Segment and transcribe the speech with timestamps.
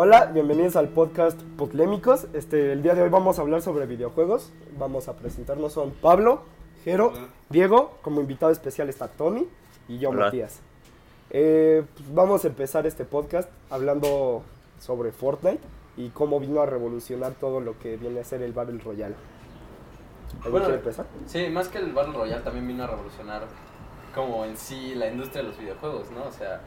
[0.00, 2.28] Hola, bienvenidos al podcast Potlémicos.
[2.32, 4.52] Este, el día de hoy vamos a hablar sobre videojuegos.
[4.78, 6.42] Vamos a presentarnos son Pablo,
[6.84, 7.12] Jero,
[7.48, 9.48] Diego, como invitado especial está Tony
[9.88, 10.26] y yo, Hola.
[10.26, 10.60] Matías.
[11.30, 14.44] Eh, pues vamos a empezar este podcast hablando
[14.78, 15.58] sobre Fortnite
[15.96, 19.16] y cómo vino a revolucionar todo lo que viene a ser el Battle Royale.
[20.36, 21.06] ¿Alguien Bueno, quiere empezar?
[21.26, 23.48] Sí, más que el Battle Royale también vino a revolucionar
[24.14, 26.22] como en sí la industria de los videojuegos, ¿no?
[26.22, 26.60] O sea,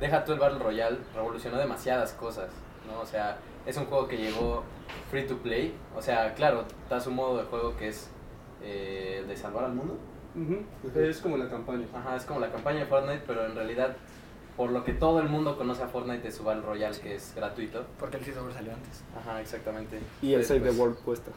[0.00, 2.50] deja tú el Battle Royale, revolucionó demasiadas cosas,
[2.86, 3.00] ¿no?
[3.00, 4.64] O sea, es un juego que llegó
[5.10, 8.10] free to play, o sea, claro, está su modo de juego que es
[8.62, 9.98] eh, el de salvar al mundo.
[10.94, 11.86] Es como la campaña.
[11.92, 13.96] Ajá, es como la campaña de Fortnite, pero en realidad,
[14.56, 17.34] por lo que todo el mundo conoce a Fortnite de su Battle Royale, que es
[17.34, 17.84] gratuito.
[17.98, 19.02] Porque el Season salió antes.
[19.18, 19.98] Ajá, exactamente.
[20.22, 21.32] Y el Save the World cuesta.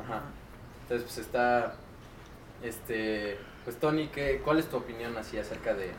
[0.00, 0.22] Ajá.
[0.82, 1.74] Entonces, pues está.
[2.62, 3.38] Este.
[3.64, 5.90] Pues, Tony, ¿qué, ¿cuál es tu opinión así acerca de,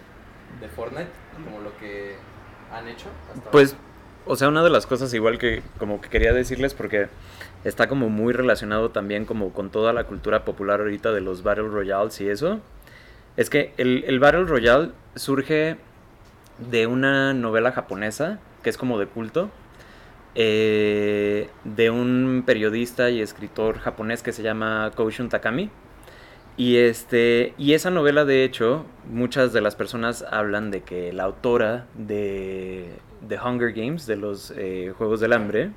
[0.59, 1.09] de Fortnite?
[1.33, 2.15] Como lo que
[2.71, 3.07] han hecho?
[3.51, 3.75] Pues,
[4.25, 7.07] o sea, una de las cosas igual que como que quería decirles porque
[7.63, 11.67] está como muy relacionado también como con toda la cultura popular ahorita de los Battle
[11.67, 12.59] Royales y eso,
[13.35, 15.77] es que el, el Battle Royale surge
[16.57, 19.49] de una novela japonesa que es como de culto,
[20.35, 25.69] eh, de un periodista y escritor japonés que se llama Koushun Takami.
[26.57, 31.23] Y, este, y esa novela, de hecho, muchas de las personas hablan de que la
[31.23, 32.89] autora de,
[33.21, 35.69] de Hunger Games, de los eh, Juegos del Hambre,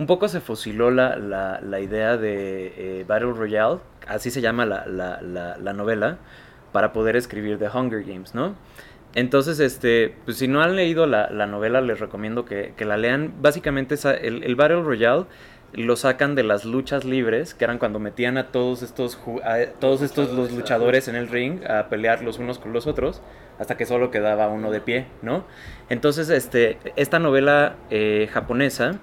[0.00, 4.66] un poco se fusiló la, la- la idea de eh, Battle Royale, así se llama
[4.66, 6.18] la, la- la- la novela,
[6.72, 8.56] para poder escribir The Hunger Games, ¿no?
[9.14, 12.98] Entonces, este, pues si no han leído la, la novela, les recomiendo que, que la
[12.98, 13.32] lean.
[13.40, 15.24] Básicamente, el, el Battle Royale
[15.76, 20.00] lo sacan de las luchas libres, que eran cuando metían a todos estos, a todos
[20.00, 23.20] estos los luchadores en el ring a pelear los unos con los otros,
[23.58, 25.44] hasta que solo quedaba uno de pie, ¿no?
[25.90, 28.98] Entonces, este, esta novela eh, japonesa,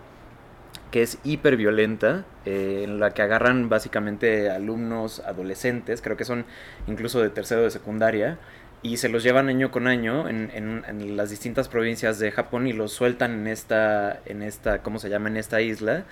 [0.90, 6.46] que es hiper violenta, eh, en la que agarran básicamente alumnos adolescentes, creo que son
[6.88, 8.38] incluso de tercero de secundaria,
[8.84, 12.74] y se los llevan año con año en, en- las distintas provincias de Japón y
[12.74, 15.30] los sueltan en esta, en esta, ¿cómo se llama?
[15.30, 16.04] En esta isla,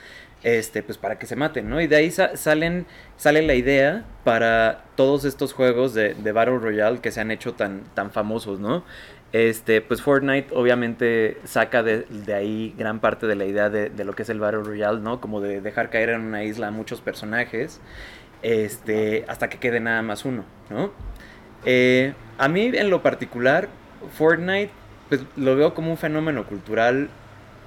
[0.43, 1.81] este, pues para que se maten, ¿no?
[1.81, 2.85] Y de ahí sa- salen,
[3.17, 7.53] sale la idea para todos estos juegos de, de Battle Royale que se han hecho
[7.53, 8.83] tan, tan famosos, ¿no?
[9.33, 14.03] Este, pues Fortnite obviamente saca de, de ahí gran parte de la idea de, de
[14.03, 15.21] lo que es el Battle Royale, ¿no?
[15.21, 17.79] Como de dejar caer en una isla a muchos personajes,
[18.41, 20.91] este, hasta que quede nada más uno, ¿no?
[21.65, 23.69] Eh, a mí en lo particular,
[24.18, 24.72] Fortnite,
[25.09, 27.09] pues lo veo como un fenómeno cultural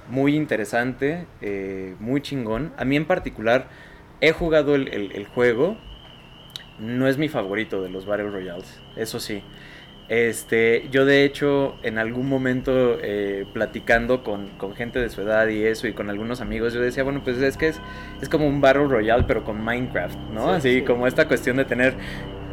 [0.09, 2.73] muy interesante, eh, muy chingón.
[2.77, 3.67] A mí en particular
[4.21, 5.77] he jugado el, el- el juego,
[6.79, 9.41] no es mi favorito de los Battle Royales, eso sí.
[10.07, 15.47] Este, yo de hecho en algún momento eh, platicando con, con gente de su edad
[15.47, 17.81] y eso y con algunos amigos yo decía, bueno pues es que es,
[18.21, 20.51] es como un Battle Royale pero con Minecraft, ¿no?
[20.51, 20.81] Sí, Así sí.
[20.83, 21.95] como esta cuestión de tener...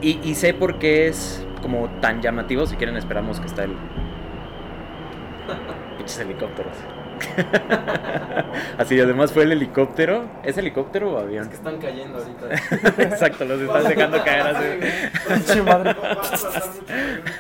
[0.03, 3.73] Y, y sé por qué es como tan llamativo, si quieren esperamos que está el...
[5.97, 6.77] Pinches helicópteros.
[8.79, 10.25] Así, además fue el helicóptero.
[10.43, 11.49] ¿Es helicóptero o Es avión?
[11.49, 12.49] que están cayendo ahorita.
[13.03, 14.67] Exacto, los están dejando caer así.
[15.29, 15.95] Pinche madre.
[15.95, 16.85] No va a pasar mucho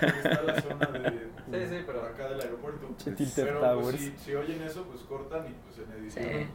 [0.00, 2.88] porque está la zona de, Sí, sí, pero- acá del aeropuerto.
[3.04, 6.24] Pero pues, si, si oyen eso, pues cortan y pues en edición.
[6.24, 6.46] Sí.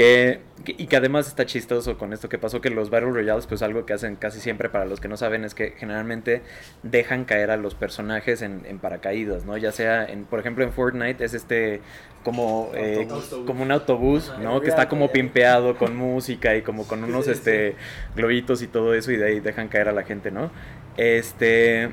[0.00, 3.46] Que, que- y que además está chistoso con esto que pasó que los Battle Royales,
[3.46, 6.40] pues algo que hacen casi siempre para los que no saben es que generalmente
[6.82, 9.58] dejan caer a los personajes en, en paracaídas, ¿no?
[9.58, 11.82] Ya sea, en, por ejemplo, en Fortnite es este
[12.24, 13.06] como, eh,
[13.46, 14.40] como un autobús, Ajá.
[14.42, 14.62] ¿no?
[14.62, 17.74] Que está como pimpeado con música y como con unos Sí, este
[18.16, 20.50] globitos y todo eso y de ahí dejan caer a la gente, ¿no?
[20.96, 21.90] Este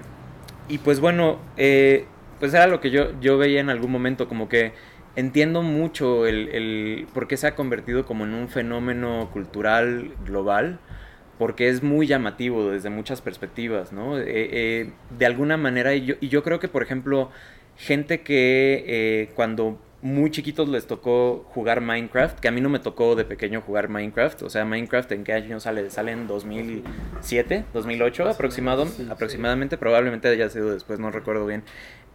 [0.70, 2.06] y pues bueno, eh,
[2.40, 4.72] pues era lo que yo, yo veía en algún momento, como que
[5.18, 10.80] entiendo mucho el, el por qué se ha convertido como en un fenómeno cultural global,
[11.40, 14.18] porque es muy llamativo desde muchas perspectivas, ¿no?
[14.20, 17.32] Eh, eh, de alguna manera, y yo, y yo creo que, por ejemplo,
[17.78, 22.80] gente que eh, cuando muy chiquitos les tocó jugar Minecraft, que a mí no me
[22.80, 27.66] tocó de pequeño jugar Minecraft, o sea, Minecraft en qué año sale, sale en 2007,
[27.74, 29.08] 2008 aproximado, sí, sí.
[29.10, 31.64] aproximadamente, probablemente haya sido después, no recuerdo bien.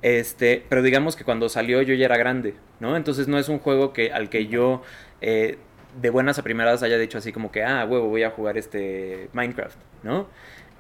[0.02, 2.96] Este, pero digamos que cuando salió yo ya era grande, ¿no?
[2.96, 4.82] Entonces no es un juego que al que yo
[5.20, 5.58] eh,
[6.00, 9.28] de buenas a primeras haya dicho así como que, ah, huevo, voy a jugar este
[9.32, 10.28] Minecraft, ¿no?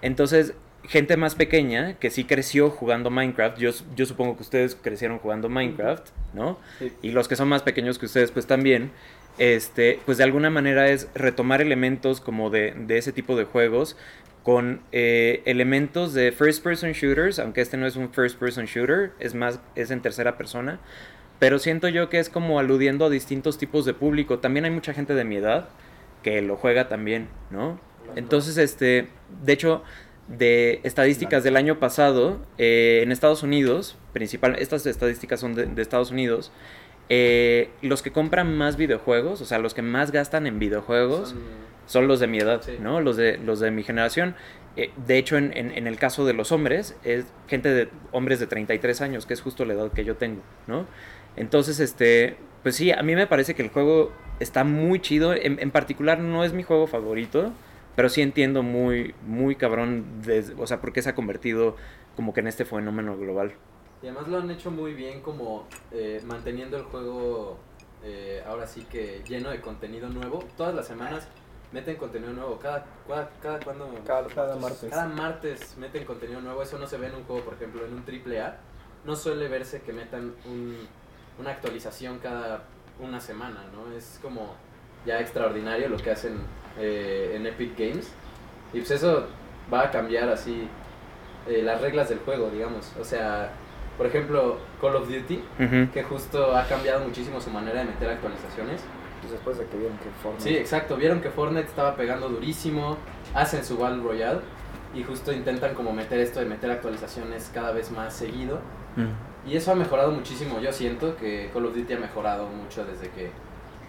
[0.02, 5.18] Entonces, gente más pequeña que sí creció jugando Minecraft, yo, yo supongo que ustedes crecieron
[5.18, 6.58] jugando Minecraft, ¿no?
[6.78, 6.92] Sí.
[7.02, 8.90] Y los que son más pequeños que ustedes, pues también,
[9.38, 13.96] este, pues de alguna manera es retomar elementos como de, de ese tipo de juegos
[14.42, 19.12] con eh, elementos de first person shooters, aunque este no es un first person shooter,
[19.20, 20.80] es más, es en tercera persona,
[21.38, 24.40] pero siento yo que es como aludiendo a distintos tipos de público.
[24.40, 25.68] También hay mucha gente de mi edad
[26.22, 27.80] que lo juega también, ¿no?
[28.16, 29.08] Entonces, este,
[29.44, 29.82] de hecho,
[30.36, 35.82] de estadísticas del año pasado, eh, en Estados Unidos, principal, estas estadísticas son de, de
[35.82, 36.50] Estados Unidos,
[37.08, 41.38] eh, los que compran más videojuegos, o sea, los que más gastan en videojuegos, son,
[41.86, 42.76] Son- los de mi edad, Sí.
[42.80, 43.00] ¿no?
[43.00, 44.34] Los de, los de mi generación.
[44.76, 48.38] Eh, de hecho, en, en- en el caso de los hombres, es gente de hombres
[48.40, 50.86] de 33 años, que es justo la edad que yo tengo, ¿no?
[51.36, 55.34] Entonces, este, pues sí, a mí me parece que el juego está muy chido.
[55.34, 57.52] En, en particular, no es mi juego favorito,
[57.96, 61.76] pero sí entiendo muy, muy cabrón, des- o sea, por qué se ha convertido
[62.16, 63.54] como que en este fenómeno global.
[64.02, 67.58] Y además lo han hecho muy bien como eh, manteniendo el juego
[68.02, 70.44] eh, ahora sí que lleno de contenido nuevo.
[70.56, 71.28] Todas las semanas
[71.70, 72.58] meten contenido nuevo.
[72.58, 73.88] Cada, cada, cada cuando...
[74.04, 74.90] Cada, cada martes.
[74.90, 76.62] Cada martes meten contenido nuevo.
[76.62, 78.58] Eso no se ve en un juego, por ejemplo, en un triple A.
[79.04, 80.76] No suele verse que metan un,
[81.38, 82.64] una actualización cada
[83.00, 83.96] una semana, ¿no?
[83.96, 84.54] Es como
[85.06, 86.38] ya extraordinario lo que hacen
[86.78, 88.12] eh, en Epic Games.
[88.72, 89.26] Y pues eso
[89.72, 90.68] va a cambiar así
[91.46, 92.92] eh, las reglas del juego, digamos.
[93.00, 93.52] O sea,
[93.96, 95.42] por ejemplo, Call of Duty,
[95.92, 98.82] que justo ha cambiado muchísimo su manera de meter actualizaciones.
[99.20, 100.50] Pues después de que vieron que Fortnite.
[100.50, 100.96] Sí, exacto.
[100.96, 102.96] Vieron que Fortnite estaba pegando durísimo,
[103.34, 104.40] hacen su Battle Royale
[104.94, 108.58] y justo intentan como meter esto de meter actualizaciones cada vez más seguido.
[108.96, 109.48] Mm.
[109.48, 110.58] Y eso ha mejorado muchísimo.
[110.60, 113.30] Yo siento que Call of Duty ha mejorado mucho desde que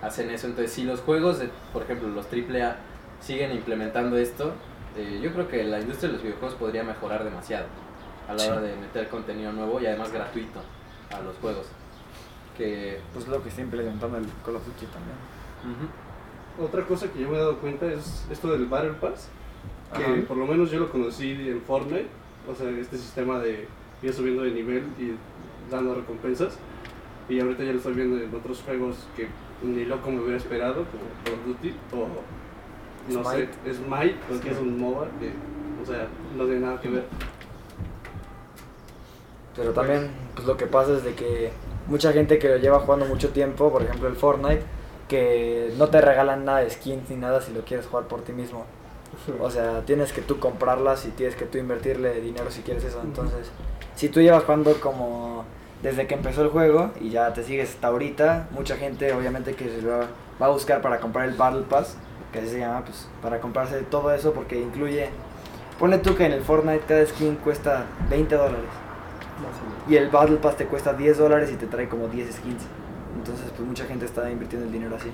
[0.04, 0.48] hacen eso.
[0.48, 2.76] Entonces, si los juegos, de, por ejemplo, los AAA
[3.22, 4.54] siguen implementando esto,
[4.98, 7.66] eh, yo creo que la industria de los videojuegos podría mejorar demasiado
[8.28, 8.50] a la Sí.
[8.50, 10.60] hora de meter contenido nuevo y además gratuito
[11.16, 11.68] a los juegos.
[12.58, 15.18] Que Pues lo que está implementando el Call of Duty también.
[15.64, 19.28] ujú, Otra cosa que yo me he dado cuenta es esto del Battle Pass,
[19.96, 20.16] que Ajá.
[20.28, 22.08] por lo menos yo lo conocí en Fortnite,
[22.48, 23.68] o sea, este sistema de
[24.04, 25.16] ir subiendo de nivel y
[25.72, 26.58] dando recompensas,
[27.28, 29.28] y ahorita ya lo estoy viendo en otros juegos que
[29.64, 33.50] ni loco me hubiera esperado, como Call of Duty o, no Smite.
[33.66, 35.32] sé, Smite, porque es un MOBA, que,
[35.82, 36.08] o sea,
[36.38, 37.06] no tiene nada que ver.
[39.56, 41.52] Pero también, pues lo que pasa es de que
[41.88, 44.64] mucha gente que lo lleva jugando mucho tiempo, por ejemplo el Fortnite,
[45.08, 48.32] que no te regalan nada de skins ni nada si lo quieres jugar por ti
[48.32, 48.66] mismo.
[49.40, 53.00] O sea, tienes que tú comprarlas y tienes que tú invertirle dinero si quieres eso.
[53.04, 53.52] Entonces,
[53.96, 55.46] si tú llevas jugando como
[55.84, 59.66] desde que empezó el juego y ya te sigues hasta ahorita, mucha gente obviamente que
[59.66, 60.08] se va,
[60.42, 61.98] va a buscar para comprar el Battle Pass,
[62.32, 65.10] que así se llama, pues para comprarse todo eso porque incluye...
[65.78, 68.70] Ponle tú que en el Fortnite cada skin cuesta 20 dólares.
[69.90, 72.64] Y el Battle Pass te cuesta 10 dólares y te trae como 10 skins.
[73.18, 75.10] Entonces, pues mucha gente está invirtiendo el dinero así.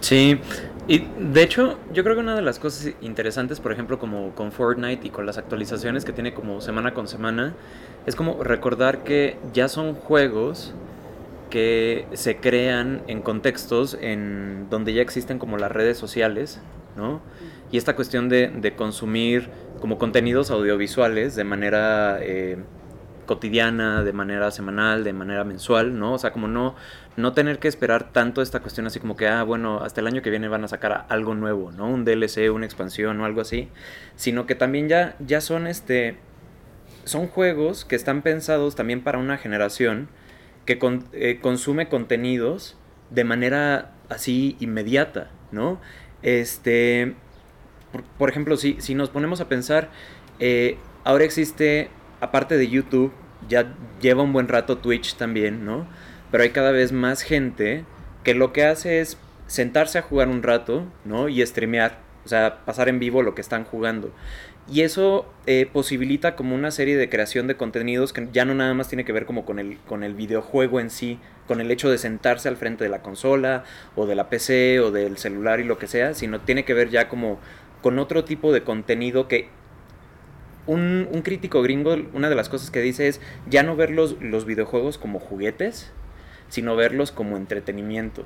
[0.00, 0.40] Sí,
[0.88, 4.52] y de hecho yo creo que una de las cosas interesantes, por ejemplo, como con
[4.52, 7.54] Fortnite y con las actualizaciones que tiene como semana con semana,
[8.06, 10.74] es como recordar que ya son juegos
[11.50, 16.60] que se crean en contextos en donde ya existen como las redes sociales,
[16.96, 17.20] ¿no?
[17.70, 22.56] Y esta cuestión de, de consumir como contenidos audiovisuales de manera eh,
[23.26, 26.14] cotidiana, de manera semanal, de manera mensual, ¿no?
[26.14, 26.74] O sea, como no,
[27.16, 30.22] no tener que esperar tanto esta cuestión así como que, ah, bueno, hasta el año
[30.22, 31.88] que viene van a sacar algo nuevo, ¿no?
[31.88, 33.68] Un DLC, una expansión o algo así,
[34.16, 36.16] sino que también ya, ya son este,
[37.04, 40.08] son juegos que están pensados también para una generación
[40.66, 42.76] que con- eh, consume contenidos
[43.10, 45.80] de manera así inmediata, ¿no?
[46.22, 47.14] Este,
[48.18, 49.90] por, ejemplo, si, si nos ponemos a pensar,
[50.38, 51.90] eh, ahora existe,
[52.22, 53.12] aparte de YouTube,
[53.48, 55.86] ya lleva un buen rato Twitch también, ¿no?
[56.30, 57.84] Pero hay cada vez más gente
[58.22, 61.28] que lo que hace es sentarse a jugar un rato, ¿no?
[61.28, 64.12] Y streamear, o sea, pasar en vivo lo que están jugando.
[64.70, 68.72] Y eso eh, posibilita como una serie de creación de contenidos que ya no nada
[68.72, 71.90] más tiene que ver como con el, con el videojuego en sí, con el hecho
[71.90, 73.64] de sentarse al frente de la consola
[73.96, 76.90] o de la PC o del celular y lo que sea, sino tiene que ver
[76.90, 77.40] ya como
[77.82, 79.48] con otro tipo de contenido que
[80.66, 84.20] un, un crítico gringo, una de las cosas que dice es ya no ver los,
[84.20, 85.92] los videojuegos como juguetes,
[86.48, 88.24] sino verlos como entretenimiento.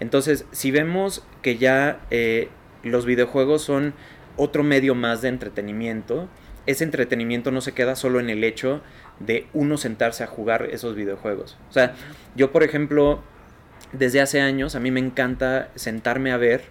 [0.00, 2.48] Entonces, si vemos que ya eh,
[2.82, 3.94] los videojuegos son
[4.36, 6.28] otro medio más de entretenimiento,
[6.66, 8.80] ese entretenimiento no se queda solo en el hecho
[9.20, 11.58] de uno sentarse a jugar esos videojuegos.
[11.70, 11.94] O sea,
[12.34, 13.22] yo por ejemplo,
[13.92, 16.64] desde hace años a mí me encanta sentarme a ver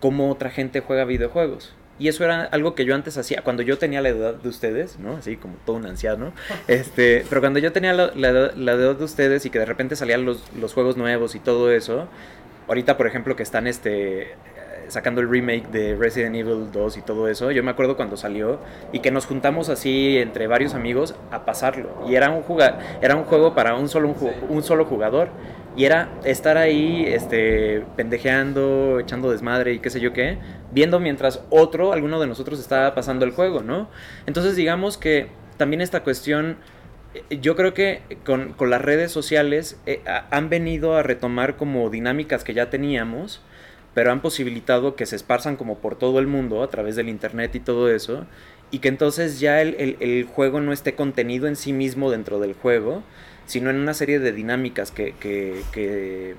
[0.00, 1.74] cómo otra gente juega videojuegos.
[1.98, 4.98] Y eso era algo que yo antes hacía cuando yo tenía la edad de ustedes,
[4.98, 5.16] ¿no?
[5.18, 6.32] Así como todo un anciano.
[6.66, 9.94] Este, pero cuando yo tenía la, la la edad de ustedes y que de repente
[9.94, 12.08] salían los, los juegos nuevos y todo eso,
[12.68, 14.34] ahorita por ejemplo que están este
[14.88, 18.58] sacando el remake de Resident Evil 2 y todo eso, yo me acuerdo cuando salió
[18.92, 22.04] y que nos juntamos así entre varios amigos a pasarlo.
[22.08, 24.14] Y era un, juga- era un juego para un solo,
[24.50, 25.28] un solo jugador.
[25.74, 30.36] Y era estar ahí, este, pendejeando, echando desmadre y qué sé yo qué,
[30.70, 33.88] viendo mientras otro, alguno de nosotros estaba pasando el juego, ¿no?
[34.26, 36.56] Entonces digamos que también esta cuestión,
[37.14, 41.88] eh, yo creo que con, con las redes sociales eh, han venido a retomar como
[41.88, 43.40] dinámicas que ya teníamos,
[43.94, 47.54] pero han posibilitado que se esparzan como por todo el mundo a través del internet
[47.54, 48.26] y todo eso,
[48.70, 52.54] y que entonces ya el- el juego no esté contenido en sí mismo dentro del
[52.54, 53.02] juego,
[53.52, 56.34] sino en una serie de dinámicas que, que, que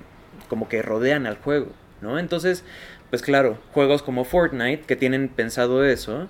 [0.49, 1.67] como que rodean al juego,
[2.01, 2.17] ¿no?
[2.19, 2.63] Entonces,
[3.09, 6.27] pues claro, juegos como Fortnite que tienen pensado eso,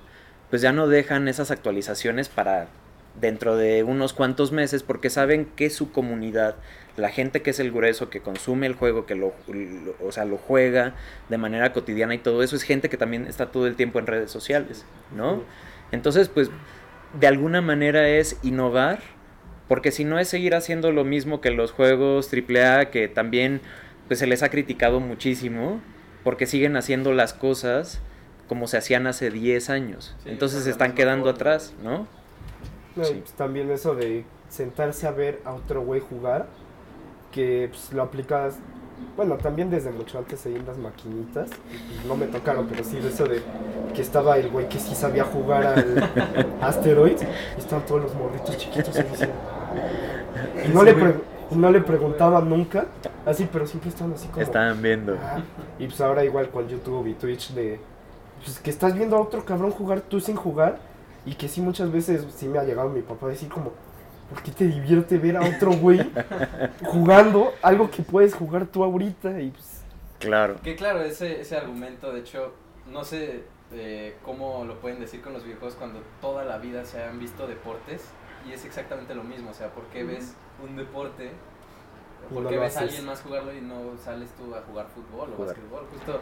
[0.50, 2.68] pues ya no dejan esas actualizaciones para
[3.20, 6.56] dentro de unos cuantos meses porque saben que su comunidad,
[6.98, 10.26] la gente que es el grueso, que consume el juego, que lo, lo- o sea,
[10.26, 10.96] lo juega
[11.30, 14.08] de manera cotidiana y todo eso, es gente que también está todo el tiempo en
[14.08, 14.86] redes sociales,
[15.16, 15.44] ¿no?
[15.92, 16.50] Entonces, pues,
[17.20, 19.00] de alguna manera es innovar,
[19.74, 23.60] porque si no es seguir haciendo lo mismo que los juegos AAA, que también
[24.08, 25.82] pues, se les ha criticado muchísimo,
[26.24, 28.00] porque siguen haciendo las cosas
[28.48, 30.16] como se hacían hace 10 años.
[30.24, 31.36] Sí, Entonces se están quedando forma.
[31.38, 32.06] atrás, ¿no?
[32.96, 33.14] No, Sí.
[33.16, 36.46] y, pues, también eso de sentarse a ver a otro güey jugar,
[37.32, 38.60] que pues, lo aplicas,
[39.18, 43.00] bueno, también desde mucho antes ahí en las maquinitas, y, no me tocaron, pero sí
[43.00, 43.42] de eso de
[43.96, 48.56] que estaba el güey que sí sabía jugar al Asteroids, y estaban todos los morritos
[48.56, 49.34] chiquitos ahí diciendo,
[50.66, 51.16] y no, le pre-
[51.52, 52.86] y no le preguntaban nunca,
[53.26, 54.42] así, pero siempre estaban así como...
[54.42, 55.18] Estaban viendo.
[55.22, 55.42] "Ah".
[55.80, 57.80] Y pues ahora igual con YouTube y Twitch de
[58.44, 60.78] pues que estás viendo a otro cabrón jugar tú sin jugar
[61.26, 63.72] y que sí muchas veces sí me ha llegado mi papá a decir como
[64.30, 66.12] ¿por qué te divierte ver a otro güey
[66.86, 69.40] jugando algo que puedes jugar tú ahorita?
[69.40, 69.82] Y pues
[70.20, 70.56] Claro.
[70.64, 72.54] Que claro, ese, ese argumento, de hecho,
[72.92, 77.04] no sé eh, cómo lo pueden decir con los videojuegos cuando toda la vida se
[77.04, 78.04] han visto deportes
[78.48, 80.34] y es exactamente lo mismo, o sea, ¿por qué ves
[80.64, 81.32] un deporte?
[82.30, 84.62] Y ¿Por no qué lo ves a alguien más jugarlo y no sales tú a
[84.62, 85.48] jugar fútbol o Jugar.
[85.56, 85.86] básquetbol?
[85.92, 86.20] Justo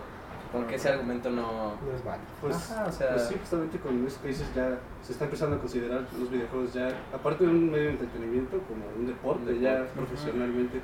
[0.52, 1.76] porque ese argumento no...
[1.76, 2.28] no es válido.
[2.42, 5.56] Pues, Ajá, o sea- pues sí, justamente con eso que dices ya se está empezando
[5.56, 9.62] a considerar los videojuegos ya, aparte de un medio de entretenimiento, como un deporte, Un
[9.62, 9.94] ya deporte.
[9.96, 10.82] profesionalmente.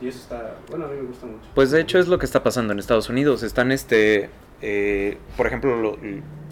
[0.00, 1.46] Y eso está, bueno, a mí me gusta mucho.
[1.54, 3.42] Pues de hecho es lo que está pasando en Estados Unidos.
[3.42, 4.28] Están, este,
[4.60, 5.96] eh, por ejemplo, lo-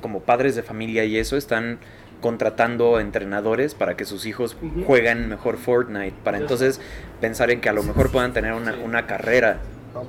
[0.00, 1.78] como padres de familia y eso, están
[2.23, 4.85] contratando entrenadores para que sus hijos Ujú.
[4.85, 6.81] jueguen mejor Fortnite, para entonces
[7.21, 9.59] pensar en que a lo mejor puedan tener una, una carrera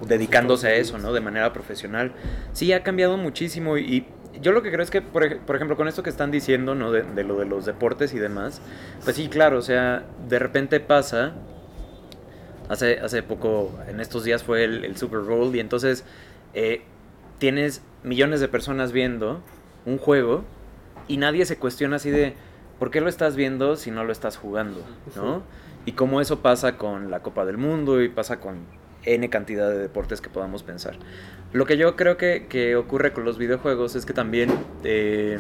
[0.08, 1.12] dedicándose a eso, ¿no?
[1.12, 2.14] De manera profesional.
[2.54, 4.08] Sí, ha cambiado muchísimo y,
[4.42, 6.74] yo lo que creo es que, por, ej- por ejemplo, con esto que están diciendo,
[6.74, 6.92] ¿no?
[6.92, 8.62] De, de lo de los deportes y demás,
[9.04, 11.34] pues sí, claro, o sea, de repente pasa,
[12.70, 16.04] hace, hace poco, en estos días fue el, el Super Bowl y entonces
[16.54, 16.82] eh,
[17.38, 19.42] tienes millones de personas viendo
[19.86, 20.44] un juego
[21.08, 22.36] y nadie se cuestiona así de,
[22.80, 24.84] ¿por qué lo estás viendo si no lo estás jugando?
[25.16, 25.44] ¿No?
[25.86, 28.66] Y cómo eso pasa con la Copa del Mundo y pasa con
[29.06, 30.96] N cantidad de deportes que podamos pensar.
[31.52, 34.50] Lo que yo creo que, que ocurre con los videojuegos es que también,
[34.84, 35.40] eh,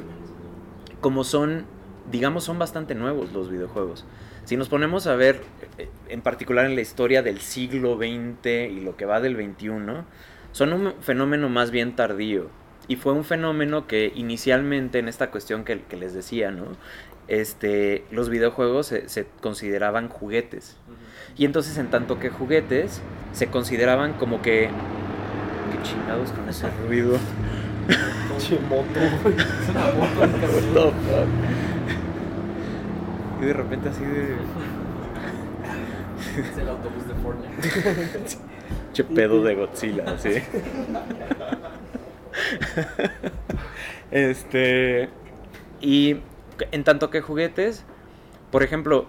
[1.01, 1.65] como son,
[2.12, 4.05] digamos, son bastante nuevos los videojuegos.
[4.46, 5.41] Si nos ponemos a ver,
[5.77, 10.03] eh, en particular en la historia del siglo XX y lo que va del XXI,
[10.51, 12.50] son un fenómeno más bien tardío.
[12.87, 16.65] Y fue un fenómeno que inicialmente en esta cuestión que, que les decía, ¿no?
[17.27, 20.75] Este, los videojuegos se, se consideraban juguetes.
[21.37, 24.69] Y entonces en tanto que juguetes se consideraban como que...
[25.71, 27.17] Qué chingados con ese ruido.
[28.37, 28.99] Che, moto?
[33.41, 34.35] Y de repente así de...
[36.39, 38.37] Es el autobús de Fortnite.
[38.93, 40.29] Che pedo de Godzilla, así.
[44.11, 45.09] este.
[45.81, 46.17] Y
[46.71, 47.83] en tanto que juguetes,
[48.51, 49.07] por ejemplo,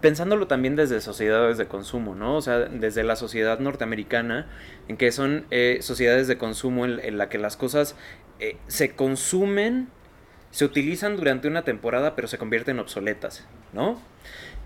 [0.00, 2.36] pensándolo también desde sociedades de consumo, ¿no?
[2.36, 4.48] O sea, desde la sociedad norteamericana,
[4.88, 7.96] en que son eh, sociedades de consumo en, en la que las cosas
[8.40, 9.88] eh, se consumen,
[10.50, 14.00] se utilizan durante una temporada, pero se convierten obsoletas, ¿no?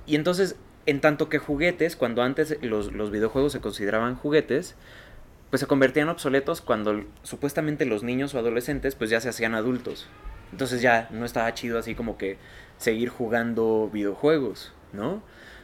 [0.06, 4.76] Y entonces, en tanto que juguetes, cuando antes los, los videojuegos se consideraban juguetes,
[5.56, 10.06] pues se convertían obsoletos cuando supuestamente los niños o adolescentes pues ya se hacían adultos.
[10.52, 12.36] Entonces ya no estaba chido así como que
[12.76, 15.22] seguir jugando videojuegos, ¿no?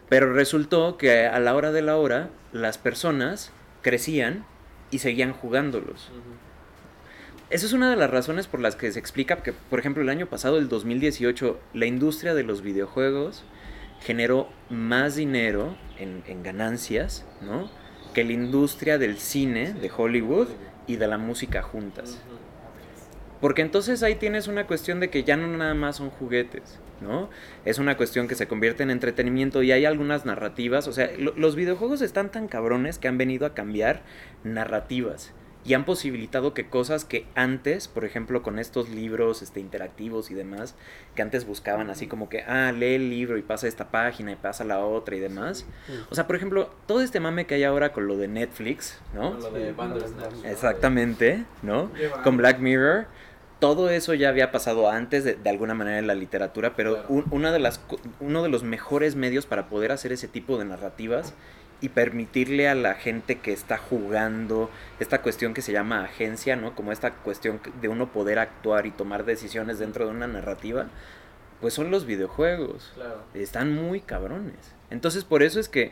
[0.09, 4.47] Pero resultó que a la hora de la hora las personas crecían
[4.91, 6.11] y seguían jugándolos.
[7.51, 10.09] Esa es una de las razones por las que se explica que, por ejemplo, el
[10.09, 13.45] año pasado, el 2018, la industria de los videojuegos
[14.01, 17.82] generó más dinero en, en ganancias, ¿no?
[18.15, 20.49] Que la industria del cine de Hollywood
[20.87, 22.19] y de la música juntas.
[23.41, 27.29] Porque entonces ahí tienes una cuestión de que ya no nada más son juguetes, ¿no?
[27.65, 30.87] Es una cuestión que se convierte en entretenimiento y hay algunas narrativas.
[30.87, 34.03] O sea, lo- los videojuegos están tan cabrones que han venido a cambiar
[34.45, 35.33] narrativas
[35.65, 40.35] y han posibilitado que cosas que antes, por ejemplo, con estos libros este, interactivos y
[40.35, 40.75] demás,
[41.15, 44.37] que antes buscaban así como que, ah, lee el libro y pasa esta página y
[44.37, 45.65] pasa la otra y demás.
[46.11, 49.35] O sea, por ejemplo, todo este mame que hay ahora con lo de Netflix, ¿no?
[49.35, 50.45] Lo de Bandersnatch.
[50.45, 51.91] Exactamente, ¿no?
[52.25, 53.07] Con Black Mirror.
[53.61, 57.09] Todo eso ya había pasado antes de, de alguna manera en la literatura, pero Claro.
[57.11, 57.81] un- una de las,
[58.19, 61.33] uno de los mejores medios para poder hacer ese tipo de narrativas
[61.83, 64.71] y permitirle a la gente que está jugando
[65.01, 66.75] esta cuestión que se llama agencia, ¿no?
[66.75, 70.87] Como esta cuestión de uno poder actuar y tomar decisiones dentro de una narrativa,
[71.61, 72.93] pues son los videojuegos.
[72.95, 73.23] Claro.
[73.35, 74.73] Están muy cabrones.
[74.91, 75.91] Entonces por eso es que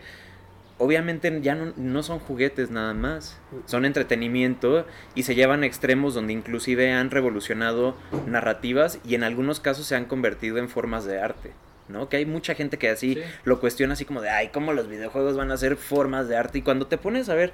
[0.79, 3.37] obviamente ya no, no son juguetes nada más.
[3.67, 9.59] Son entretenimiento y se llevan a extremos donde inclusive han revolucionado narrativas y en algunos
[9.59, 11.51] casos se han convertido en formas de arte.
[11.91, 12.09] ¿No?
[12.09, 13.23] Que hay mucha gente que así Sí.
[13.45, 16.59] lo cuestiona así como de, ay, ¿cómo los videojuegos van a ser formas de arte?
[16.59, 17.53] Y cuando te pones a ver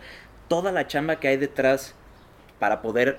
[0.48, 1.94] toda la chamba que hay detrás
[2.60, 3.18] para poder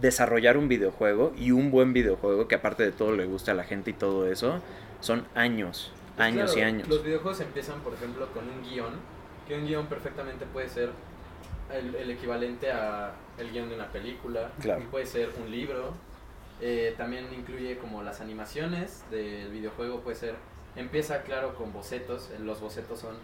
[0.00, 3.64] desarrollar un videojuego y un buen videojuego que aparte de todo le guste a la
[3.64, 4.60] gente y todo eso,
[5.00, 6.88] son años, Pues años y años.
[6.88, 8.92] Los videojuegos empiezan, por ejemplo, con un guion,
[9.46, 10.90] que un guion perfectamente puede ser
[11.72, 14.84] el, el equivalente a el guion de una película, Claro.
[14.90, 15.94] puede ser un libro,
[16.60, 20.34] eh, también incluye como las animaciones del videojuego, puede ser,
[20.76, 23.16] empieza claro con bocetos, los bocetos son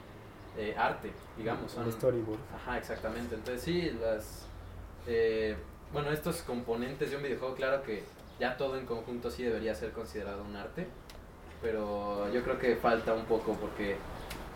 [0.57, 1.87] eh, arte, digamos, son...
[1.87, 2.39] El storyboard.
[2.55, 3.35] Ajá, exactamente.
[3.35, 4.47] Entonces sí, las...
[5.07, 5.57] eh,
[5.93, 8.05] bueno, estos componentes de un videojuego, claro que
[8.39, 10.87] ya todo en conjunto sí debería ser considerado un arte,
[11.61, 13.97] pero yo creo que falta un poco porque,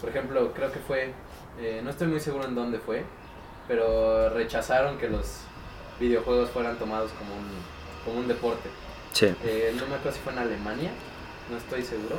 [0.00, 1.12] por ejemplo, creo que fue,
[1.60, 3.04] eh, no estoy muy seguro en dónde fue,
[3.66, 5.40] pero rechazaron que los
[6.00, 7.48] videojuegos fueran tomados como un,
[8.08, 8.68] como un deporte.
[9.12, 9.26] Sí.
[9.44, 10.90] Eh, no me acuerdo si fue en Alemania,
[11.50, 12.16] no estoy seguro.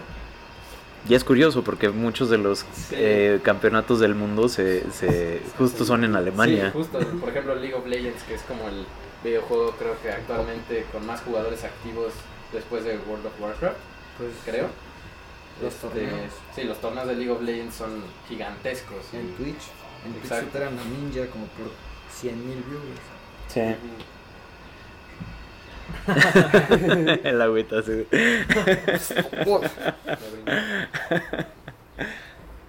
[1.08, 2.96] Y es curioso porque muchos de los Sí.
[2.98, 6.66] eh, campeonatos del mundo se, se justo son en Alemania.
[6.68, 7.00] Sí, justo.
[7.20, 8.86] Por ejemplo, League of Legends, que es como el
[9.24, 12.12] videojuego creo que actualmente con más jugadores activos
[12.52, 13.78] después de World of Warcraft,
[14.18, 14.68] Pues, creo.
[15.62, 16.34] Los Este, torneos.
[16.56, 18.98] Sí, los torneos de League of Legends son gigantescos.
[19.14, 19.64] y- En Twitch.
[20.06, 20.46] En Twitch Exacto.
[20.48, 21.72] superan a Ninja como por
[22.12, 23.00] 100 mil viewers.
[23.48, 23.62] Sí.
[27.24, 28.06] El agüita sí.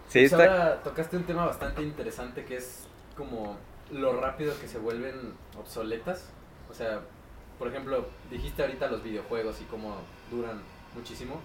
[0.08, 0.36] Sí, Pues está.
[0.38, 3.56] ahora tocaste un tema bastante interesante que es como
[3.92, 6.28] lo rápido que se vuelven obsoletas.
[6.70, 7.00] O sea,
[7.58, 9.96] por ejemplo, dijiste ahorita los videojuegos y cómo
[10.30, 10.60] duran
[10.94, 11.40] muchísimo.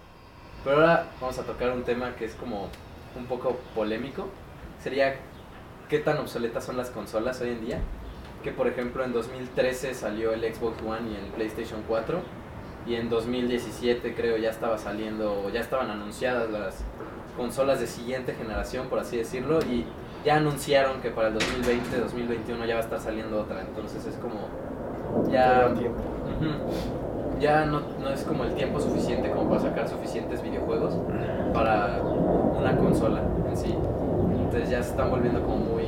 [0.64, 2.70] Pero ahora vamos a tocar un tema que es como
[3.14, 4.28] un poco polémico.
[4.82, 5.16] Sería
[5.88, 7.80] qué tan obsoletas son las consolas hoy en día.
[8.46, 12.20] Que por ejemplo en 2013 salió el Xbox One y el PlayStation 4.
[12.86, 16.84] Y en 2017 creo ya estaba saliendo, ya estaban anunciadas las
[17.36, 19.58] consolas de siguiente generación, por así decirlo.
[19.62, 19.84] Y
[20.24, 23.62] ya anunciaron que para el 2020, 2021 ya va a estar saliendo otra.
[23.62, 24.48] Entonces es como...
[25.28, 25.68] Ya...
[27.40, 30.94] Ya no, no es como el tiempo suficiente como para sacar suficientes videojuegos
[31.52, 33.74] para una consola en sí.
[34.44, 35.84] Entonces ya se están volviendo como muy...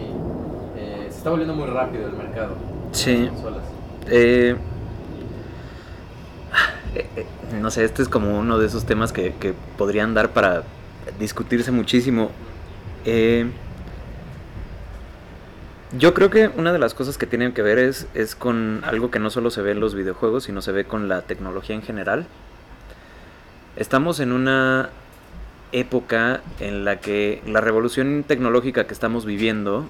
[1.18, 2.56] eh, se está volviendo muy rápido el mercado.
[2.92, 3.24] Sí.
[3.24, 3.62] las consolas.
[4.06, 4.56] Eh,
[6.94, 7.26] eh, eh,
[7.60, 10.62] no sé, este es como uno de esos temas que, que podrían dar para
[11.18, 12.30] discutirse muchísimo.
[13.04, 13.50] Eh,
[15.98, 19.10] yo creo que una de las cosas que tienen que ver es, es con algo
[19.10, 21.82] que no solo se ve en los videojuegos, sino se ve con la tecnología en
[21.82, 22.26] general.
[23.76, 24.90] Estamos en una
[25.72, 29.86] época en la que la revolución tecnológica que estamos viviendo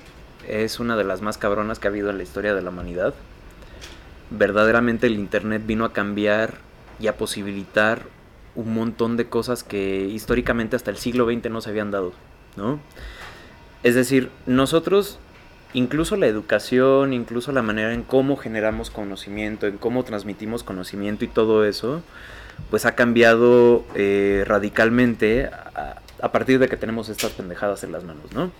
[0.48, 3.14] es una de las más cabronas que ha habido en la historia de la humanidad
[4.30, 6.54] verdaderamente el Internet vino a cambiar
[7.00, 8.02] y a posibilitar
[8.54, 12.12] un montón de cosas que históricamente hasta el siglo XX no se habían dado,
[12.56, 12.80] ¿no?
[13.84, 15.18] Es decir, nosotros,
[15.72, 21.28] incluso la educación, incluso la manera en cómo generamos conocimiento, en cómo transmitimos conocimiento y
[21.28, 22.02] todo eso,
[22.70, 28.02] pues ha cambiado eh, radicalmente a, a partir de que tenemos estas pendejadas en las
[28.02, 28.50] manos, ¿no?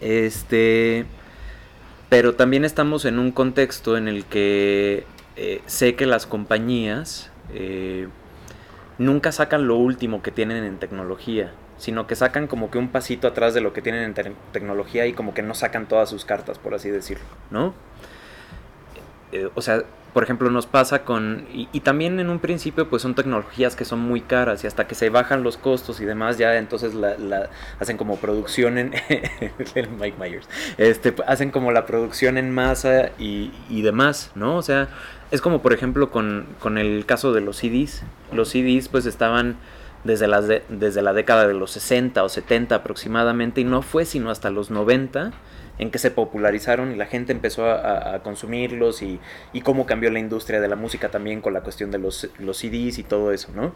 [0.00, 1.06] Este
[2.08, 5.04] pero también estamos en un contexto en el que
[5.36, 8.08] eh, sé que las compañías eh,
[8.98, 13.28] nunca sacan lo último que tienen en tecnología, sino que sacan como que un pasito
[13.28, 16.24] atrás de lo que tienen en te- tecnología y como que no sacan todas sus
[16.24, 17.74] cartas, por así decirlo, ¿no?
[19.32, 21.46] Eh, o sea, por ejemplo, nos pasa con...
[21.52, 24.94] Y, también en un principio pues son tecnologías que son muy caras y hasta que
[24.94, 28.90] se bajan los costos y demás ya entonces la, la hacen como producción en...
[29.98, 30.48] Mike Myers.
[30.78, 34.56] Este, hacen como la producción en masa y, y demás, ¿no?
[34.56, 34.88] O sea,
[35.30, 38.02] es como por ejemplo con, con el caso de los CDs.
[38.32, 39.56] Los CDs pues estaban
[40.04, 44.04] desde, las de, desde la década de los 60 o 70 aproximadamente y no fue
[44.04, 45.32] sino hasta los 90
[45.80, 49.18] en que se popularizaron y la gente empezó a, consumirlos y,
[49.64, 53.02] cómo cambió la industria de la música también con la cuestión de los, CDs y
[53.02, 53.72] todo eso, ¿no?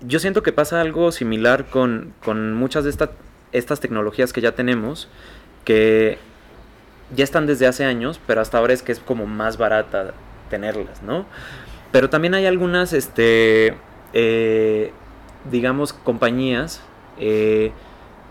[0.00, 3.10] Yo siento que pasa algo similar con, con muchas de esta,
[3.50, 5.08] estas tecnologías que ya tenemos,
[5.64, 6.18] que
[7.16, 10.14] ya están desde hace años, pero hasta ahora es que es como más barata
[10.50, 11.26] tenerlas, ¿no?
[11.90, 13.74] Pero también hay algunas, este,
[14.12, 14.92] eh,
[15.50, 16.80] digamos, compañías
[17.18, 17.72] eh,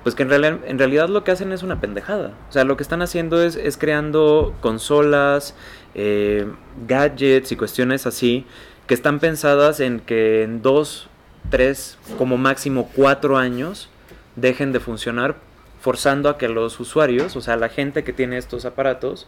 [0.08, 2.32] pues que en, real, en, realidad lo que hacen es una pendejada.
[2.48, 5.54] O sea, lo que están haciendo es, es creando consolas,
[5.96, 6.48] eh,
[6.88, 8.46] gadgets y cuestiones así
[8.88, 11.10] que están pensadas en que en dos,
[11.50, 13.89] tres, como máximo cuatro años
[14.38, 15.36] dejen de funcionar,
[15.82, 19.28] forzando a que los usuarios, o sea, la gente que tiene estos aparatos,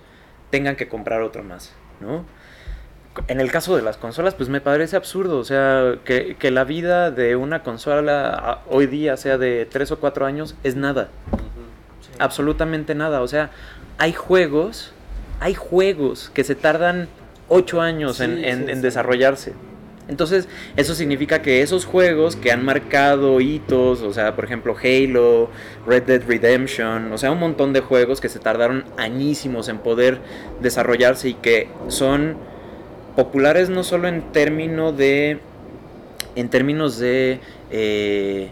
[0.49, 2.23] tengan que comprar otro más, ¿no?
[3.27, 5.37] En el caso de las consolas, pues me parece absurdo.
[5.39, 9.99] O sea, que, que, la vida de una consola hoy día sea de 3 o
[9.99, 11.09] 4 años es nada.
[11.31, 12.05] Uh -huh.
[12.05, 12.11] sí.
[12.19, 13.21] Absolutamente nada.
[13.21, 13.51] O sea,
[13.97, 14.93] hay juegos,
[15.39, 17.07] hay juegos que se tardan
[17.47, 19.53] 8 años sí, en, en, sí, en desarrollarse.
[20.09, 25.51] Entonces, eso significa que esos juegos que han marcado hitos, o sea, por ejemplo, Halo,
[25.85, 30.17] Red Dead Redemption, o sea, un montón de juegos que se tardaron añísimos en poder
[30.61, 32.37] desarrollarse y que son
[33.19, 35.39] populares no solo en términos de
[36.37, 38.47] en términos de eh,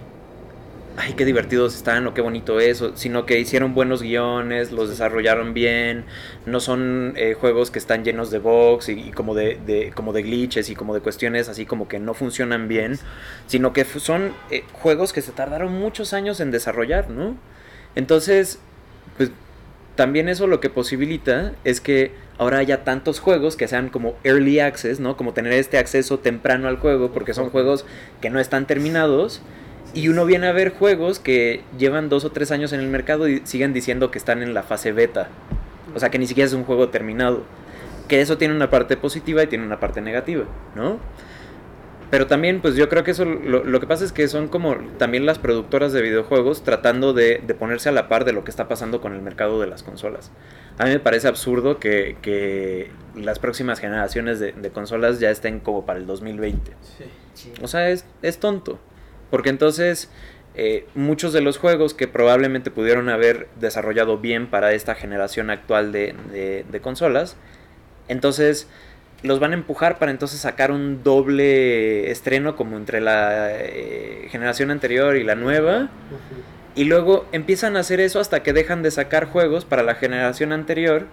[0.97, 5.53] ay qué divertidos están o qué bonito es sino que hicieron buenos guiones los desarrollaron
[5.53, 6.03] bien
[6.45, 10.23] no son eh, juegos que están llenos de bugs y, como de, de, como de
[10.23, 12.99] glitches y como de cuestiones así como que no funcionan bien
[13.45, 17.37] sino que son eh, juegos que se tardaron muchos años en desarrollar no
[17.95, 18.59] entonces
[19.15, 19.31] pues
[19.95, 24.59] también eso lo que posibilita es que ahora haya tantos juegos que sean como early
[24.59, 25.17] access, ¿no?
[25.17, 27.85] Como tener este acceso temprano al juego, porque son juegos
[28.21, 29.41] que no están terminados.
[29.93, 33.27] Y uno viene a ver juegos que llevan dos o tres años en el mercado
[33.27, 35.29] y siguen diciendo que están en la fase beta.
[35.95, 37.43] O sea, que ni siquiera es un juego terminado.
[38.07, 40.45] Que eso tiene una parte positiva y tiene una parte negativa,
[40.75, 40.99] ¿no?
[42.09, 44.75] Pero también, pues yo creo que eso, lo, lo, que pasa es que son como
[44.97, 48.51] también las productoras de videojuegos tratando de, de, ponerse a la par de lo que
[48.51, 50.31] está pasando con el mercado de las consolas.
[50.77, 55.59] A mí me parece absurdo que, que las próximas generaciones de, de, consolas ya estén
[55.59, 56.71] como para el 2020.
[56.97, 57.53] Sí, sí.
[57.61, 58.79] O sea, es, es tonto.
[59.31, 60.09] Porque entonces
[60.55, 65.91] eh, muchos de los juegos que probablemente pudieron haber desarrollado bien para esta generación actual
[65.91, 67.37] de, de, de consolas,
[68.07, 68.67] entonces
[69.23, 74.71] los van a empujar para entonces sacar un doble estreno como entre la eh, generación
[74.71, 75.81] anterior y la nueva.
[75.81, 76.56] Uh -huh.
[76.77, 80.51] Y luego empiezan a hacer eso hasta que dejan de sacar juegos para la generación
[80.53, 81.07] anterior.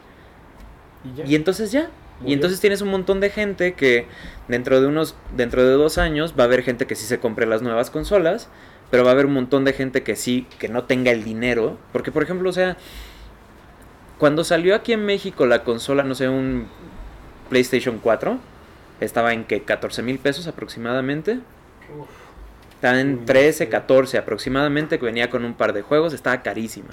[1.24, 1.88] Y, y entonces ya.
[2.20, 2.68] Muy y entonces bien.
[2.68, 4.06] tienes un montón de gente que
[4.46, 7.46] dentro de unos dentro de dos años va a haber gente que sí se compre
[7.46, 8.48] las nuevas consolas,
[8.90, 11.78] pero va a haber un montón de gente que sí que no tenga el dinero,
[11.92, 12.76] porque por ejemplo, o sea,
[14.18, 16.68] cuando salió aquí en México la consola, no sé, un
[17.48, 18.38] PlayStation 4
[19.00, 21.40] estaba en que 14 mil pesos aproximadamente.
[21.98, 22.23] Uf.
[22.84, 26.90] Está en 13, 14 aproximadamente, que venía con un par de juegos, estaba carísima.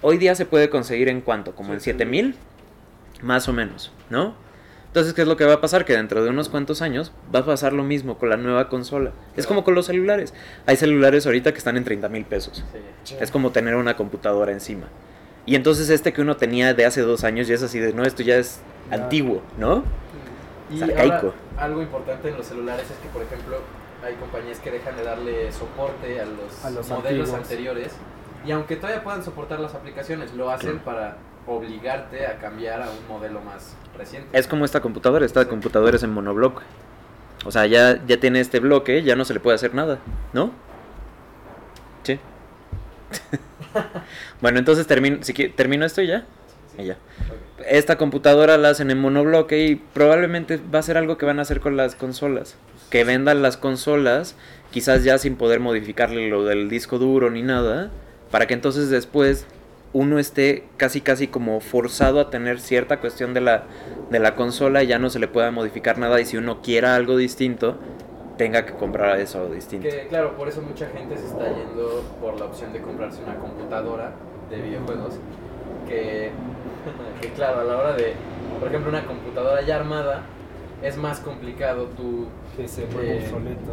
[0.00, 2.34] Hoy día se puede conseguir en cuánto, como en 7 mil,
[3.20, 4.34] más o menos, ¿no?
[4.86, 5.84] Entonces, ¿qué es lo que va a pasar?
[5.84, 9.12] Que dentro de unos cuantos años va a pasar lo mismo con la nueva consola.
[9.36, 10.32] Es como con los celulares.
[10.64, 12.64] Hay celulares ahorita que están en 30 mil pesos.
[13.04, 13.14] Sí.
[13.20, 14.86] Es como tener una computadora encima.
[15.44, 18.04] Y entonces este que uno tenía de hace dos años ya es así de, no,
[18.04, 18.96] esto ya es ya.
[18.96, 19.84] antiguo, ¿no?
[20.70, 23.58] Y ahora, algo importante en los celulares es que, por ejemplo,
[24.04, 27.34] hay compañías que dejan de darle soporte a los, a los modelos antiguos.
[27.34, 27.92] anteriores
[28.46, 33.08] y aunque todavía puedan soportar las aplicaciones, lo hacen para obligarte a cambiar a un
[33.08, 34.28] modelo más reciente.
[34.36, 35.48] Es como esta computadora, esta sí.
[35.48, 36.62] computadora es en monobloque.
[37.44, 39.98] O sea, ya, ya tiene este bloque, ya no se le puede hacer nada,
[40.32, 40.52] ¿no?
[42.04, 42.18] Sí.
[44.40, 46.24] bueno, entonces termino, si termino esto y ya.
[46.76, 46.96] Sí, ya.
[47.24, 47.66] Okay.
[47.78, 51.42] Esta computadora la hacen en monobloque y probablemente va a ser algo que van a
[51.42, 52.56] hacer con las consolas.
[52.90, 54.34] Que vendan las consolas,
[54.70, 57.90] quizás ya sin poder modificarle lo del disco duro ni nada,
[58.30, 59.46] para que entonces después
[59.92, 63.64] uno esté casi casi como forzado a tener cierta cuestión de la,
[64.10, 66.94] de la consola y ya no se le pueda modificar nada y si uno quiera
[66.94, 67.78] algo distinto,
[68.36, 69.88] tenga que comprar eso distinto.
[70.08, 74.12] Claro, por eso mucha gente se está yendo por la opción de comprarse una computadora
[74.50, 75.14] de videojuegos.
[75.86, 76.30] Que,
[77.20, 78.14] que, claro, a la hora de,
[78.58, 80.22] por ejemplo, una computadora ya armada,
[80.82, 83.72] es más complicado tú, Que se vuelve Eh, obsoleta.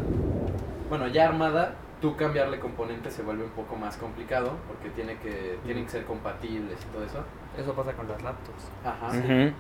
[0.89, 5.57] bueno, ya armada, tú cambiarle componentes se vuelve un poco más complicado porque tiene que,
[5.65, 7.23] tienen que ser compatibles y todo eso.
[7.57, 8.63] Eso pasa con las laptops.
[8.85, 9.11] Ajá.
[9.11, 9.17] sí.
[9.19, 9.53] Ujú.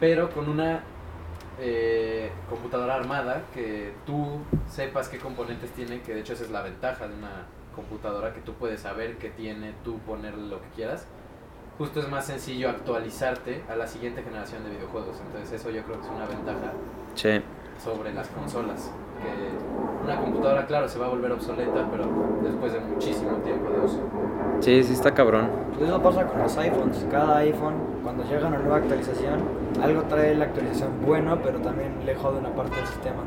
[0.00, 0.80] Pero con una
[1.60, 4.38] eh, computadora armada que tú
[4.68, 7.44] sepas qué componentes tiene, que de hecho esa es la ventaja de una
[7.76, 11.06] computadora, que tú puedes saber qué tiene, tú ponerle lo que quieras.
[11.76, 15.20] Justo es más sencillo actualizarte a la siguiente generación de videojuegos.
[15.26, 16.72] Entonces eso yo creo que es una ventaja
[17.14, 17.42] Sí.
[17.82, 18.90] Sobre las consolas.
[19.22, 22.04] Que una computadora, claro, se va a volver obsoleta, pero
[22.42, 23.98] después de muchísimo tiempo de uso.
[24.60, 25.48] Sí, sí está cabrón.
[25.74, 27.06] Lo mismo pasa con los iPhones.
[27.10, 29.40] Cada iPhone, cuando llega una nueva actualización,
[29.82, 33.22] algo trae la actualización bueno, pero también le jode una parte del sistema.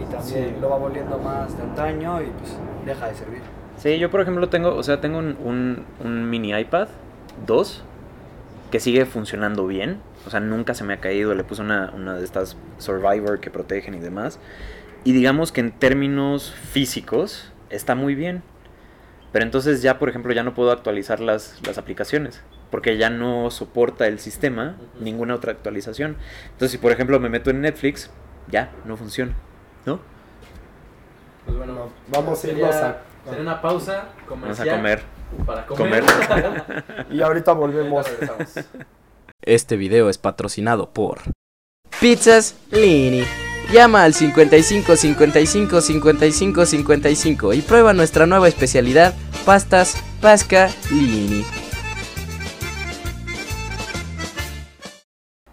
[0.00, 0.22] Y también
[0.54, 0.54] Sí.
[0.60, 3.40] lo va volviendo más de antaño y pues deja de servir.
[3.76, 6.88] Sí, yo por ejemplo tengo, o sea, tengo un, un, un mini iPad
[7.46, 7.82] 2
[8.70, 10.00] que sigue funcionando bien.
[10.26, 11.34] O sea, nunca se me ha caído.
[11.34, 14.38] Le puse una, una de estas Survivor que protegen y demás.
[15.04, 18.42] Y digamos que en términos físicos está muy bien.
[19.32, 22.42] Pero entonces ya, por ejemplo, ya no puedo actualizar las, las aplicaciones.
[22.70, 25.04] Porque ya no soporta el sistema Ujú.
[25.04, 26.16] ninguna otra actualización.
[26.46, 28.10] Entonces, si por ejemplo me meto en Netflix,
[28.48, 29.32] ya no funciona.
[29.84, 30.00] ¿No?
[31.44, 33.92] Pues bueno, No, vamos a irnos a- sería una pausa
[34.28, 35.02] Vamos comercial a comer.
[35.46, 36.04] para comer.
[36.04, 36.84] Comer.
[37.10, 38.06] Y ahorita volvemos.
[38.06, 38.66] Ahorita regresamos.
[39.46, 41.20] Este video es patrocinado por
[42.00, 43.22] Pizzas Lini.
[43.72, 51.44] Llama al 55 55 55 55 y prueba nuestra nueva especialidad, pastas Pasca Lini.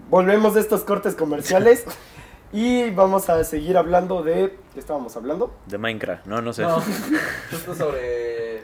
[0.09, 1.85] Volvemos de estos cortes comerciales
[2.51, 4.57] y vamos a seguir hablando de...
[4.73, 5.55] ¿Qué estábamos hablando?
[5.67, 6.25] De Minecraft.
[6.25, 6.63] No, no sé.
[6.63, 6.81] No,
[7.51, 7.99] justo sobre...
[7.99, 8.63] ¿De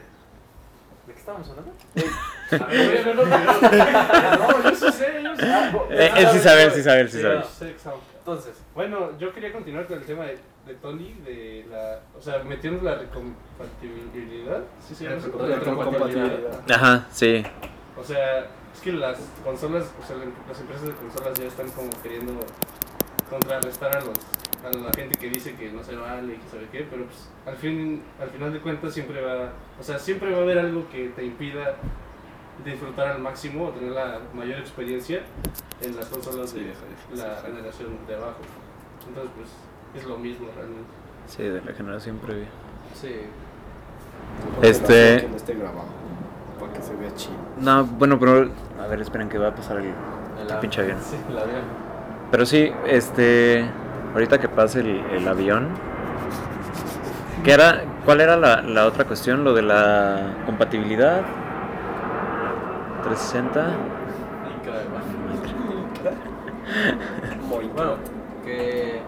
[1.06, 1.72] qué estábamos hablando?
[2.52, 6.06] A ver, no, yo sí sé, yo sí sé.
[6.20, 7.96] Él sí sabe, él sí sabe, él sí Sí, sabe.
[8.18, 12.42] Entonces, Bueno, yo quería continuar con el tema de, de Tony, de la, o sea,
[12.44, 15.32] metiendo la recompatibilidad, ¿sí se llama eso?
[15.38, 16.60] Retrocompatibilidad.
[16.70, 17.42] Ajá, sí.
[17.98, 18.40] O sea,
[18.74, 20.16] es que las consolas, o sea,
[20.48, 22.34] las empresas de consolas ya están como queriendo
[23.28, 24.18] contrarrestar a los
[24.62, 27.30] a la gente que dice que no se vale y que sabe qué, pero pues
[27.46, 30.86] al fin al final de cuentas siempre va, o sea, siempre va a haber algo
[30.90, 31.76] que te impida
[32.64, 35.22] disfrutar al máximo o tener la mayor experiencia
[35.82, 36.72] en las consolas de
[37.14, 38.38] la generación de abajo.
[39.08, 40.90] Entonces, pues es lo mismo realmente.
[41.26, 42.46] Sí, de la generación previa.
[42.94, 43.14] sí.
[44.62, 45.84] Este- Que no esté grabado.
[46.58, 47.34] Para que se vea chido.
[47.60, 48.50] No, bueno, pero.
[48.80, 49.92] A ver, esperen que va a pasar el,
[50.40, 50.98] el av- pinche avión.
[51.02, 51.62] Sí, el avión.
[52.30, 53.64] Pero sí, este.
[54.12, 55.68] Ahorita que pase el, el avión.
[57.44, 59.44] ¿Qué era, ¿Cuál era la, la otra cuestión?
[59.44, 61.22] Lo de la compatibilidad.
[63.02, 63.76] 360.
[64.58, 64.90] Increíble.
[67.74, 67.96] Bueno,
[68.44, 69.00] que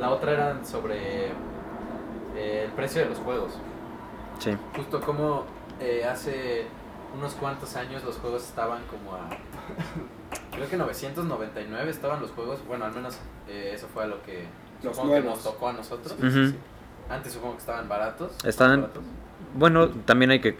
[0.00, 1.26] la otra era sobre
[2.36, 3.52] eh, el precio de los juegos.
[4.38, 4.56] Sí.
[4.76, 5.44] Justo como
[5.80, 6.66] eh, hace
[7.16, 9.28] unos cuantos años los juegos estaban como a...
[10.52, 12.60] Creo que 999 estaban los juegos.
[12.66, 14.46] Bueno, al menos eh, eso fue a lo que,
[14.82, 16.14] Los supongo que nos tocó a nosotros.
[17.10, 18.32] Antes supongo que estaban baratos.
[18.44, 19.02] Estaban- baratos.
[19.54, 20.56] Bueno, también hay que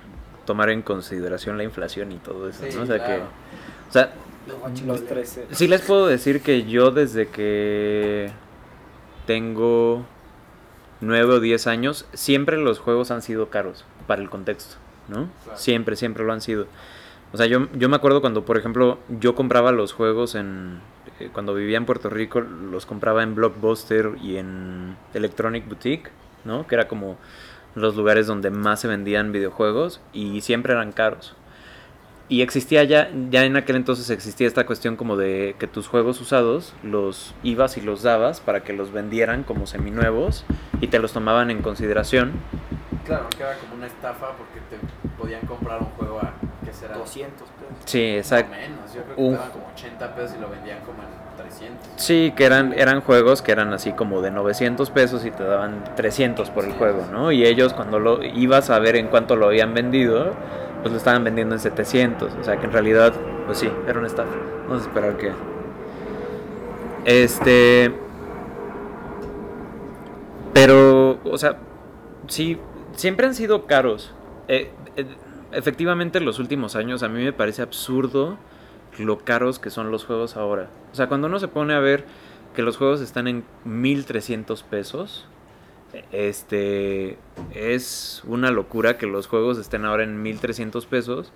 [0.49, 2.83] tomar en consideración la inflación y todo eso, Sí, ¿no?
[2.83, 3.23] O sea claro.
[3.23, 3.89] que.
[3.89, 4.13] O sea,
[4.87, 5.47] Los 13.
[5.53, 8.31] Sí les puedo decir que yo desde que
[9.27, 10.05] tengo
[11.01, 14.77] 9 o 10 años, siempre los juegos han sido caros para el contexto,
[15.09, 15.29] ¿no?
[15.45, 15.59] Claro.
[15.59, 16.67] Siempre, siempre lo han sido.
[17.33, 20.81] O sea, yo, yo me acuerdo cuando, por ejemplo, yo compraba los juegos en...
[21.21, 26.11] eh, Cuando vivía en Puerto Rico, los compraba en Blockbuster y en Electronic Boutique,
[26.47, 26.67] ¿no?
[26.67, 27.19] Que era como
[27.75, 31.35] los lugares donde más se vendían videojuegos y siempre eran caros.
[32.31, 36.21] Y existía ya, ya en aquel entonces existía esta cuestión como de que tus juegos
[36.21, 40.45] usados los ibas y los dabas para que los vendieran como seminuevos
[40.83, 42.33] y te los tomaban en consideración.
[43.07, 44.77] Claro, que era como una estafa porque te
[45.19, 46.35] podían comprar un juego a,
[46.67, 46.99] ¿qué será?
[46.99, 47.75] 200 pesos.
[47.87, 48.51] Sí, No exacto.
[48.51, 49.33] menos, yo creo que Uf.
[49.33, 51.89] estaban como 80 pesos y lo vendían como en 300.
[51.97, 55.85] Sí, que eran, eran juegos que eran así como de 900 pesos y te daban
[55.97, 57.07] 300 por el Sí, juego.
[57.13, 57.33] ¿no?
[57.33, 60.35] Y ellos cuando lo ibas a ver en cuánto lo habían vendido,
[60.83, 62.35] pues lo estaban vendiendo en 700.
[62.41, 63.13] O sea que en realidad,
[63.47, 64.35] pues sí, era una estafa.
[64.69, 65.33] Vamos a esperar que...
[67.05, 67.95] Este...
[70.53, 71.57] Pero, o sea,
[72.27, 72.59] sí,
[72.95, 74.13] siempre han sido caros.
[74.49, 75.07] Eh, eh,
[75.53, 78.39] efectivamente, en los últimos años a mí me parece absurdo
[78.99, 80.69] lo caros que son los juegos ahora.
[80.93, 82.05] O sea, cuando uno se pone a ver
[82.55, 85.27] que los juegos están en 1300 pesos,
[86.13, 87.17] este
[87.55, 91.33] es una locura que los juegos estén ahora en 1300 pesos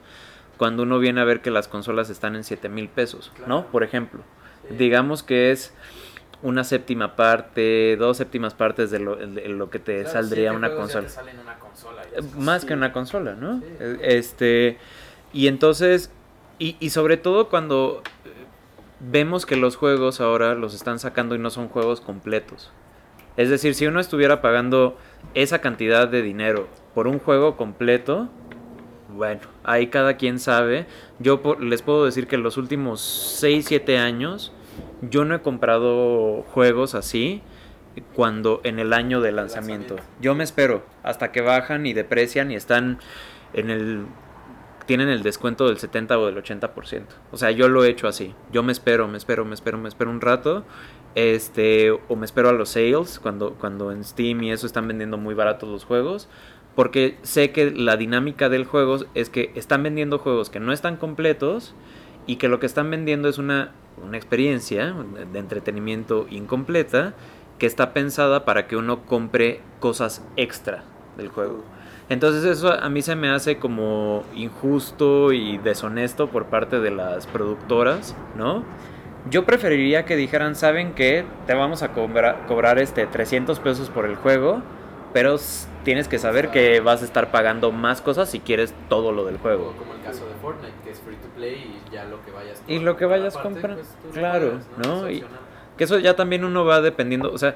[0.56, 3.66] cuando uno viene a ver que las consolas están en 7000 pesos, ¿no?
[3.66, 4.20] Por ejemplo,
[4.68, 4.76] Sí.
[4.76, 5.72] digamos que es
[6.42, 10.72] una séptima parte, dos séptimas partes de lo, de lo que te Claro, saldría una
[10.74, 11.06] consola.
[11.08, 11.56] te una
[12.16, 12.22] Eh.
[12.38, 12.68] Más Sí.
[12.68, 13.60] que una consola, ¿no?
[13.80, 14.78] Eh, Este,
[15.32, 16.10] y entonces,
[16.62, 18.28] y, y sobre todo cuando eh,
[19.00, 22.70] vemos que los juegos ahora los están sacando y no son juegos completos.
[23.36, 24.96] Es decir, si uno estuviera pagando
[25.34, 28.28] esa cantidad de dinero por un juego completo,
[29.14, 30.86] bueno, ahí cada quien sabe.
[31.18, 34.52] Yo po- les puedo decir que en los últimos 6, 7 años,
[35.02, 37.42] yo no he comprado juegos así
[38.14, 39.96] cuando en el año de lanzamiento.
[40.20, 42.98] Yo me espero hasta que bajan y deprecian y están
[43.52, 44.06] en el
[44.86, 47.04] tienen el descuento del 70 o del 80%.
[47.30, 48.34] O sea, yo lo he hecho así.
[48.52, 50.64] Yo me espero, me espero, me espero, me espero un rato.
[51.14, 55.18] Este, o me espero a los sales cuando cuando en Steam y eso están vendiendo
[55.18, 56.28] muy baratos los juegos,
[56.74, 60.96] porque sé que la dinámica del juego es que están vendiendo juegos que no están
[60.96, 61.74] completos
[62.26, 64.94] y que lo que están vendiendo es una, una experiencia
[65.32, 67.14] de entretenimiento incompleta
[67.58, 70.82] que está pensada para que uno compre cosas extra
[71.18, 71.62] del juego.
[72.12, 77.26] Entonces eso a mí se me hace como injusto y deshonesto por parte de las
[77.26, 78.64] productoras, ¿no?
[79.30, 81.24] Yo preferiría que dijeran, ¿saben qué?
[81.46, 84.60] Te vamos a cobrar, cobrar este 300 pesos por el juego,
[85.14, 85.36] pero
[85.84, 89.38] tienes que saber que vas a estar pagando más cosas si quieres todo lo del
[89.38, 89.72] juego.
[89.78, 92.62] como el caso de Fortnite, que es free to play y ya lo que vayas
[92.68, 95.06] Y lo que vayas comprar, pues, claro, ¿no?
[95.06, 95.24] Es Y-.
[95.78, 97.54] Que eso ya también uno va dependiendo, o sea,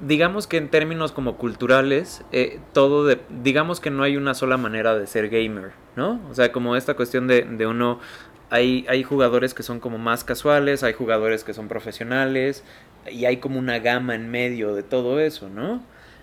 [0.00, 4.56] digamos que en términos como culturales, eh, todo de, digamos que no hay una sola
[4.56, 6.20] manera de ser gamer, ¿no?
[6.30, 8.00] O sea, como esta cuestión de, de uno,
[8.50, 12.64] hay, hay jugadores que son como más casuales, hay jugadores que son profesionales,
[13.10, 15.82] y hay como una gama en medio de todo eso, ¿no?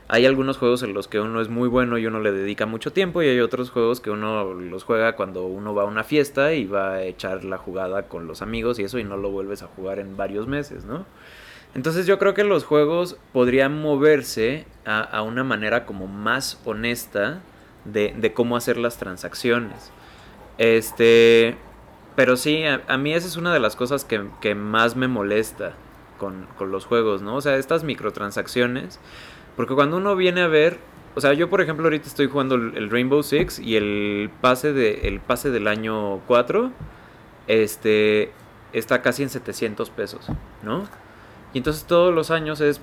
[0.09, 2.91] Hay algunos juegos en los que uno es muy bueno y uno le dedica mucho
[2.91, 6.53] tiempo y hay otros juegos que uno los juega cuando uno va a una fiesta
[6.53, 9.63] y va a echar la jugada con los amigos y eso y no lo vuelves
[9.63, 11.05] a jugar en varios meses, ¿no?
[11.75, 17.41] Entonces yo creo que los juegos podrían moverse a, a una manera como más honesta
[17.85, 19.91] de, de cómo hacer las transacciones.
[20.57, 21.57] Este,
[22.15, 25.07] pero sí, a, a mí esa es una de las cosas que, que más me
[25.07, 25.73] molesta
[26.19, 27.35] con, con los juegos, ¿no?
[27.35, 28.99] O sea, estas microtransacciones.
[29.55, 30.77] Porque cuando uno viene a ver,
[31.15, 35.07] o sea, yo por ejemplo ahorita estoy jugando el, Rainbow Six y el pase, de,
[35.07, 36.71] el pase del año 4,
[37.47, 38.31] este,
[38.73, 40.27] está casi en 700 pesos,
[40.63, 40.87] ¿no?
[41.53, 42.81] Y entonces todos los años es...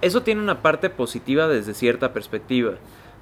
[0.00, 2.74] Eso tiene una parte positiva desde cierta perspectiva.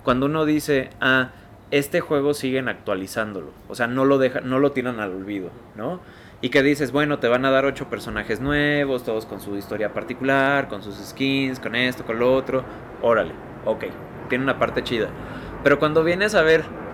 [0.04, 1.30] Cuando uno dice, ah,
[1.70, 3.50] este juego siguen actualizándolo.
[3.68, 6.00] O sea, no lo, deja, no lo tiran al olvido, ¿no?
[6.42, 9.94] Y que dices, bueno, te van a dar ocho personajes nuevos, todos con su historia
[9.94, 12.62] particular, con sus skins, con esto, con lo otro.
[13.00, 13.32] Órale,
[13.64, 13.84] ok,
[14.28, 15.08] tiene una parte chida.
[15.64, 16.85] Pero cuando vienes a ver...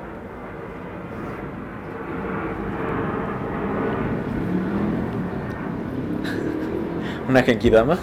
[7.28, 7.98] Una Genkidama.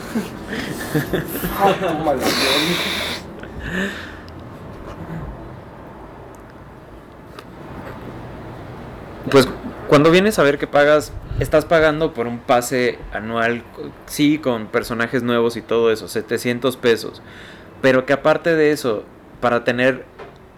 [9.29, 9.47] Pues
[9.87, 13.63] cuando vienes a ver que pagas, estás pagando por un pase anual,
[14.05, 17.21] sí, con personajes nuevos y todo eso, 700 pesos.
[17.81, 19.03] Pero que aparte de eso,
[19.41, 20.05] para tener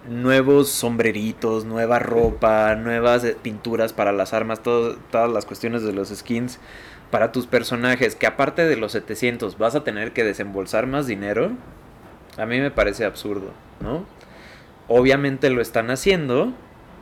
[0.10, 6.10] nuevos sombreritos, nueva ropa, nuevas pinturas para las armas, todo- todas las cuestiones de los
[6.10, 6.60] skins
[7.12, 11.52] para tus personajes, que aparte de los 700 vas a tener que desembolsar más dinero,
[12.38, 14.06] a mí me parece absurdo, ¿no?
[14.88, 16.54] Obviamente lo están haciendo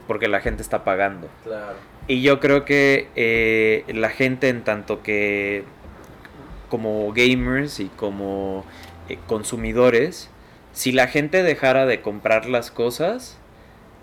[0.07, 1.29] porque la gente está pagando.
[1.43, 1.75] Claro.
[2.07, 5.63] Y yo creo que eh, la gente en tanto que
[6.69, 8.65] como gamers y como
[9.09, 10.29] eh, consumidores,
[10.73, 13.37] si la gente dejara de comprar las cosas,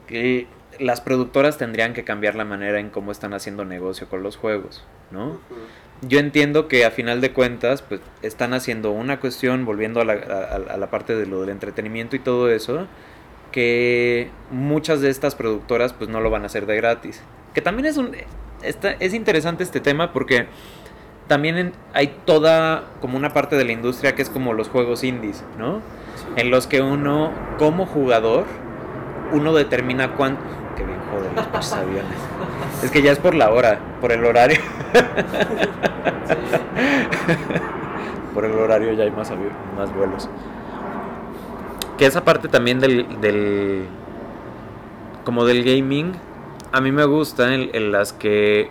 [0.06, 0.46] que
[0.78, 4.84] las productoras tendrían que cambiar la manera en cómo están haciendo negocio con los juegos,
[5.10, 5.40] ¿no?
[6.02, 10.12] Yo entiendo que a final de cuentas, pues están haciendo una cuestión, volviendo a la,
[10.12, 12.86] a- a la parte de lo del entretenimiento y todo eso,
[13.52, 17.22] que muchas de estas productoras pues no lo van a hacer de gratis.
[17.54, 18.12] Que también es un
[18.62, 20.46] está, es interesante este tema porque
[21.28, 25.02] también en- hay toda como una parte de la industria que es como los juegos
[25.04, 25.80] indies, ¿no?
[26.36, 28.44] En los que uno como jugador
[29.32, 30.42] uno determina cuánto
[30.76, 32.18] que bien joder los aviones.
[32.82, 34.60] Es que ya es por la hora, por el horario.
[38.34, 39.32] por el horario ya hay más,
[39.76, 40.28] más vuelos.
[41.96, 43.86] Que esa parte también del, del.
[45.24, 46.12] Como del gaming.
[46.72, 48.70] A mí me gusta en, en las que.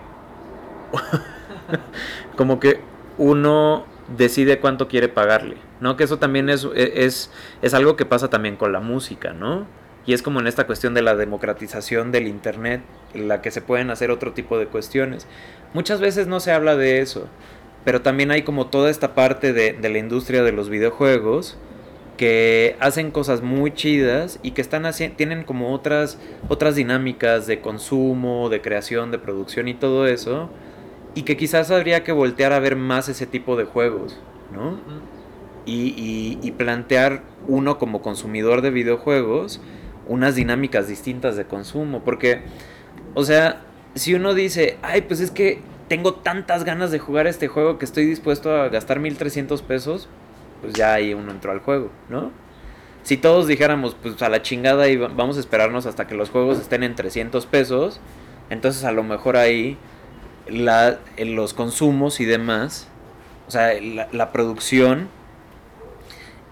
[2.38, 2.80] como que
[3.18, 3.86] uno
[4.16, 5.58] decide cuánto quiere pagarle.
[5.80, 5.98] ¿No?
[5.98, 7.32] Que eso también es, es,
[7.62, 9.66] es algo que pasa también con la música, ¿no?
[10.08, 12.82] Y es como en esta cuestión de la democratización del Internet,
[13.14, 15.28] en la que se pueden hacer otro tipo de cuestiones.
[15.74, 17.28] Muchas veces no se habla de eso,
[17.84, 21.58] pero también hay como toda esta parte de, de la industria de los videojuegos
[22.18, 24.86] que hacen cosas muy chidas y que están
[25.18, 30.50] tienen como otras otras dinámicas de consumo, de creación, de producción y todo eso
[31.14, 34.18] y que quizás habría que voltear a ver más ese tipo de juegos,
[34.54, 34.80] ¿no?
[35.66, 39.60] Y, y- y plantear uno como consumidor de videojuegos
[40.08, 42.42] unas dinámicas distintas de consumo, porque,
[43.14, 43.62] o sea,
[43.96, 47.86] si uno dice, ay, pues es que tengo tantas ganas de jugar este juego que
[47.86, 50.08] estoy dispuesto a gastar 1300 pesos,
[50.62, 52.32] pues ya ahí uno entró al juego, ¿no?
[53.04, 56.30] Si todos dijéramos, pues a la chingada y va- vamos a esperarnos hasta que los
[56.32, 58.00] juegos estén en 300 pesos,
[58.50, 59.78] entonces a lo mejor ahí
[60.48, 62.88] la, en los consumos y demás,
[63.48, 63.74] o sea,
[64.12, 65.08] la producción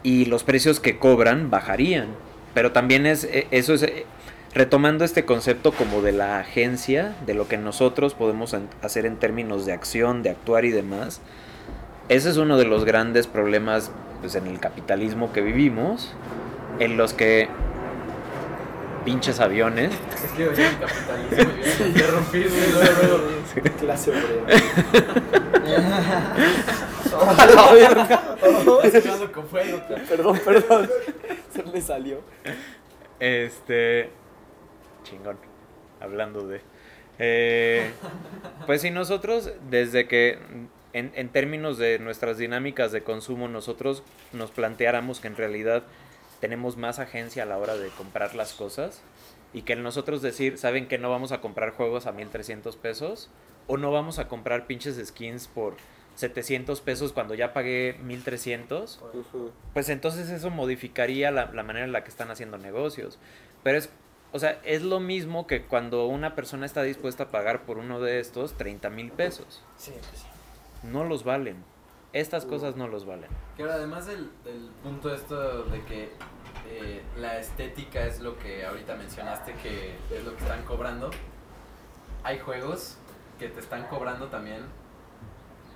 [0.03, 2.07] y los precios que cobran bajarían.
[2.53, 4.05] Pero también es, eh, eso es, eh,
[4.53, 9.65] retomando este concepto como de la agencia, de lo que nosotros podemos hacer en términos
[9.65, 11.21] de acción, de actuar y demás,
[12.09, 13.91] ese es uno de los grandes problemas
[14.21, 16.13] pues, en el capitalismo que vivimos,
[16.79, 17.47] en los que
[19.05, 19.91] pinches aviones
[20.23, 21.53] Es que oye, el capitalismo
[22.73, 23.77] luego.
[23.79, 24.45] Clase obrera.
[29.83, 29.83] Cabrón.
[30.09, 30.89] Perdón, perdón.
[31.53, 32.21] Se le salió.
[33.19, 34.09] Este.
[35.03, 35.37] Chingón.
[35.99, 36.61] Hablando de.
[37.19, 37.91] Eh,
[38.65, 40.39] pues si nosotros, desde que.
[40.93, 45.83] En, en términos de nuestras dinámicas de consumo, nosotros nos planteáramos que en realidad
[46.39, 49.01] tenemos más agencia a la hora de comprar las cosas
[49.53, 53.29] y que nosotros decir, ¿saben que no vamos a comprar juegos a 1300 pesos?
[53.67, 55.75] O no vamos a comprar pinches skins por
[56.15, 59.01] 700 pesos cuando ya pagué 1300?
[59.73, 63.19] pues entonces eso modificaría la, la manera en la que están haciendo negocios.
[63.63, 63.89] Pero es,
[64.31, 67.99] o sea, es lo mismo que cuando una persona está dispuesta a pagar por uno
[67.99, 69.63] de estos 30 mil pesos.
[69.77, 70.25] Sí, sí.
[70.83, 71.63] No los valen.
[72.11, 73.29] Estas cosas no los valen.
[73.57, 76.11] Que ahora, además del, del punto esto de que
[76.69, 81.09] eh, la estética es lo que ahorita mencionaste que es lo que están cobrando,
[82.23, 82.97] hay juegos
[83.39, 84.61] que te están cobrando también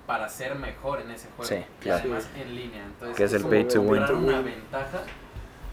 [0.08, 1.44] para ser mejor en ese juego.
[1.48, 2.82] Sí, y además en línea.
[2.84, 3.88] Entonces, Que es el como pay to win.
[4.00, 5.02] comprar una ventaja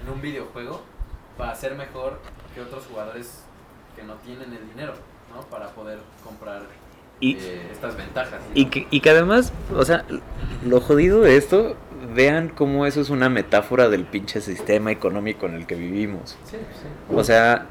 [0.04, 0.84] en un videojuego
[1.38, 2.20] para ser mejor
[2.54, 3.44] que otros jugadores
[3.96, 4.94] que no tienen el dinero,
[5.34, 5.42] ¿no?
[5.44, 6.64] Para poder comprar
[7.22, 8.42] Y, eh, estas ventajas.
[8.54, 10.04] y, que, y que además, o sea,
[10.66, 11.78] lo jodido de esto,
[12.14, 16.38] vean cómo eso es una metáfora del pinche sistema económico en el que vivimos.
[16.44, 16.88] Sí, sí.
[17.16, 17.68] O sea,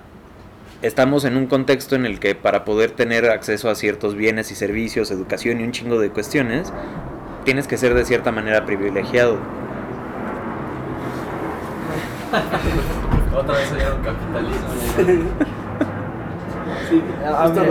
[0.86, 4.54] estamos en un contexto en el que para poder tener acceso a ciertos bienes y
[4.54, 6.72] servicios, educación y un chingo de cuestiones,
[7.44, 9.38] tienes que ser de cierta manera privilegiado.
[13.34, 14.68] Otra vez oyeron capitalismo.
[16.88, 17.02] Sí,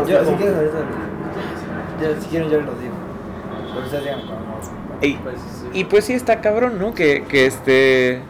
[0.08, 2.22] yo, si quieres ahorita.
[2.22, 2.94] Si quieren yo los digo.
[3.74, 4.20] Pero ustedes digan.
[5.02, 5.68] Y, Pues, sí.
[5.74, 6.94] y pues sí está cabrón, ¿no?
[6.94, 8.22] Que, que este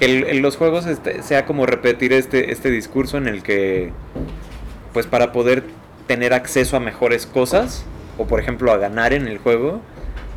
[0.00, 3.92] que el- en los juegos este, sea como repetir este este discurso en el que
[4.92, 5.62] pues para poder
[6.08, 7.84] tener acceso a mejores cosas
[8.18, 9.80] o por ejemplo a ganar en el juego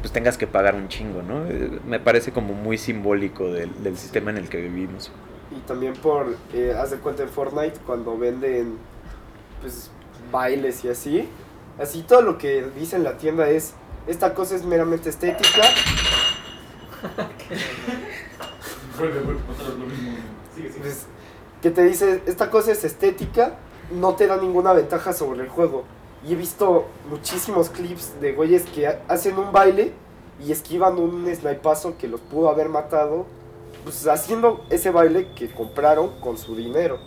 [0.02, 1.46] pues tengas que pagar un chingo, ¿no?
[1.48, 5.10] Eh, Me parece como muy simbólico del, del sistema en el que vivimos.
[5.50, 8.78] Y también por, eh, haz de cuenta en Fortnite, cuando venden
[9.62, 9.92] pues
[10.30, 11.30] bailes y así,
[11.80, 15.62] así todo lo que dice en la tienda es, esta cosa es meramente estética,
[20.82, 21.06] pues,
[21.62, 23.56] que te dice, esta cosa es estética,
[23.92, 25.84] no te da ninguna ventaja sobre el juego.
[26.26, 29.94] Y he visto muchísimos clips de güeyes que ha- hacen un baile
[30.46, 33.26] y esquivan un snipazo que los pudo haber matado,
[33.84, 36.98] pues haciendo ese baile que compraron con su dinero.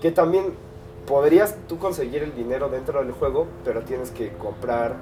[0.00, 0.54] Que también
[1.06, 4.96] podrías tú conseguir el dinero dentro del juego, pero tienes que comprar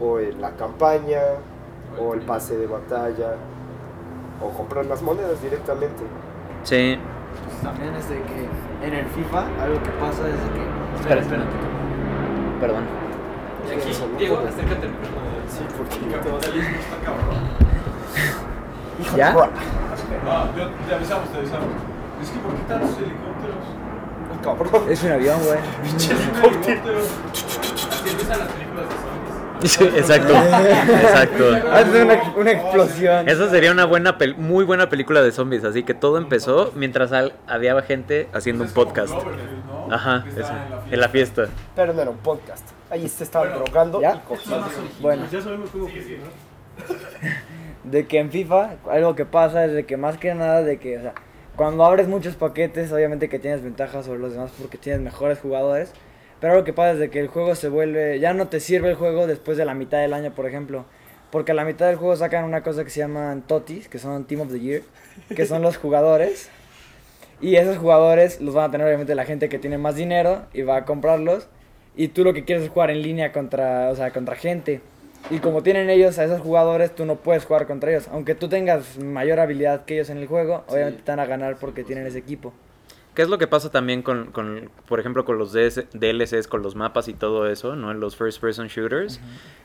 [0.00, 1.20] o en la campaña,
[2.00, 3.36] o el pase de batalla,
[4.42, 6.02] o comprar las monedas directamente.
[6.64, 6.98] Sí.
[7.44, 8.48] Pues también es de que
[8.86, 11.00] en el FIFA algo que pasa es de que.
[11.00, 11.44] Espera, espera.
[12.60, 12.84] Perdón.
[13.68, 15.22] Y aquí, Diego, acércate al micrófono.
[15.48, 17.62] Sí, porque El capitalismo está cabrón.
[19.16, 19.32] ¿Ya?
[19.32, 21.68] No, yo, te avisamos, te avisamos.
[22.22, 23.82] Es que ¿por qué tantos helicópteros?
[24.42, 24.90] cabrón.
[24.90, 25.58] Es un avión, güey.
[26.44, 27.08] Helicópteros.
[27.32, 29.11] Así empiezan las películas de.
[29.68, 30.32] Sí, exacto.
[30.34, 31.44] Exacto.
[31.72, 33.28] Hace una, una explosión.
[33.28, 37.12] Esa sería una buena pel- muy buena película de zombies, así que todo empezó mientras
[37.12, 39.14] al- había gente haciendo un Es como podcast.
[39.90, 40.52] Ajá, eso,
[40.90, 41.46] en la fiesta.
[41.76, 42.66] Pero no era un podcast.
[42.90, 44.14] Ahí se estaban Bueno, drogando ¿ya?
[44.16, 44.66] y cogiendo.
[45.00, 46.24] Bueno, Ya sabemos cómo funciona.
[47.84, 50.98] de que en FIFA algo que pasa es de que más que nada de que,
[50.98, 51.14] o sea,
[51.56, 55.92] cuando abres muchos paquetes, obviamente que tienes ventajas sobre los demás porque tienes mejores jugadores.
[56.42, 58.88] Pero lo que pasa es de que el juego se vuelve, ya no te sirve
[58.88, 60.84] el juego después de la mitad del año, por ejemplo.
[61.30, 64.24] Porque a la mitad del juego sacan una cosa que se llaman TOTIs, que son
[64.24, 64.82] Team of the Year,
[65.36, 66.50] que son los jugadores.
[67.40, 70.62] Y esos jugadores los van a tener obviamente la gente que tiene más dinero y
[70.62, 71.46] va a comprarlos.
[71.94, 74.80] Y tú lo que quieres es jugar en línea contra, o sea, contra gente.
[75.30, 78.08] Y como tienen ellos a esos jugadores, tú no puedes jugar contra ellos.
[78.10, 81.56] Aunque tú tengas mayor habilidad que ellos en el juego, obviamente te van a ganar
[81.60, 82.52] porque tienen ese equipo.
[83.14, 86.62] ¿Qué es lo que pasa también con, con, por ejemplo, con los DS DLCs, con
[86.62, 87.90] los mapas y todo eso, ¿no?
[87.90, 89.20] En los first person shooters.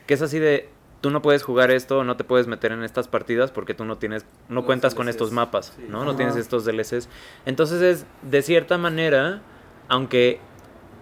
[0.06, 0.68] Que es así de,
[1.00, 3.96] tú no puedes jugar esto, no te puedes meter en estas partidas porque tú no
[3.96, 5.86] tienes, no Los cuentas con estos mapas, sí.
[5.88, 6.04] ¿no?
[6.04, 7.08] No tienes estos DLCs.
[7.46, 9.40] Entonces es, de cierta manera,
[9.88, 10.40] aunque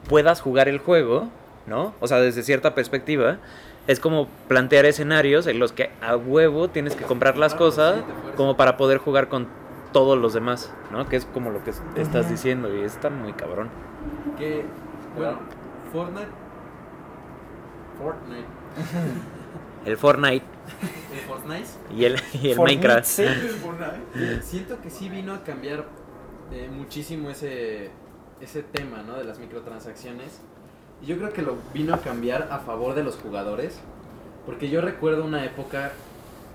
[0.08, 1.28] puedas jugar el juego,
[1.66, 1.94] ¿no?
[2.00, 3.38] O sea, desde cierta perspectiva,
[3.86, 8.02] es como plantear escenarios en los que a huevo tienes que comprar las cosas
[8.36, 9.48] como para poder jugar con
[9.96, 11.08] todos los demás, ¿no?
[11.08, 13.70] Que es como lo que es- estás diciendo y está muy cabrón.
[14.36, 14.66] Que,
[15.16, 15.38] bueno,
[15.90, 16.28] Fortnite.
[17.98, 18.46] Fortnite.
[19.86, 20.44] El Fortnite
[21.14, 21.68] ¿El Fortnite?
[21.96, 23.04] y el, y el Fortnite, Minecraft.
[23.06, 23.24] sí.
[24.42, 25.86] Siento que sí vino a cambiar
[26.52, 27.90] eh, muchísimo ese,
[28.42, 29.14] ese tema, ¿no?
[29.16, 30.40] De las microtransacciones.
[31.00, 33.80] Y yo creo que lo vino a cambiar a favor de los jugadores.
[34.44, 35.92] Porque yo recuerdo una época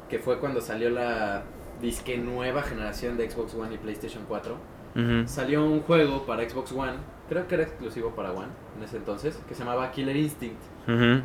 [0.10, 1.42] que fue cuando salió la
[1.82, 4.56] disque nueva generación de Xbox One y PlayStation 4.
[4.94, 5.28] Ujú.
[5.28, 6.94] Salió un juego para Xbox One,
[7.30, 10.62] creo que era exclusivo para One en ese entonces, que se llamaba Killer Instinct.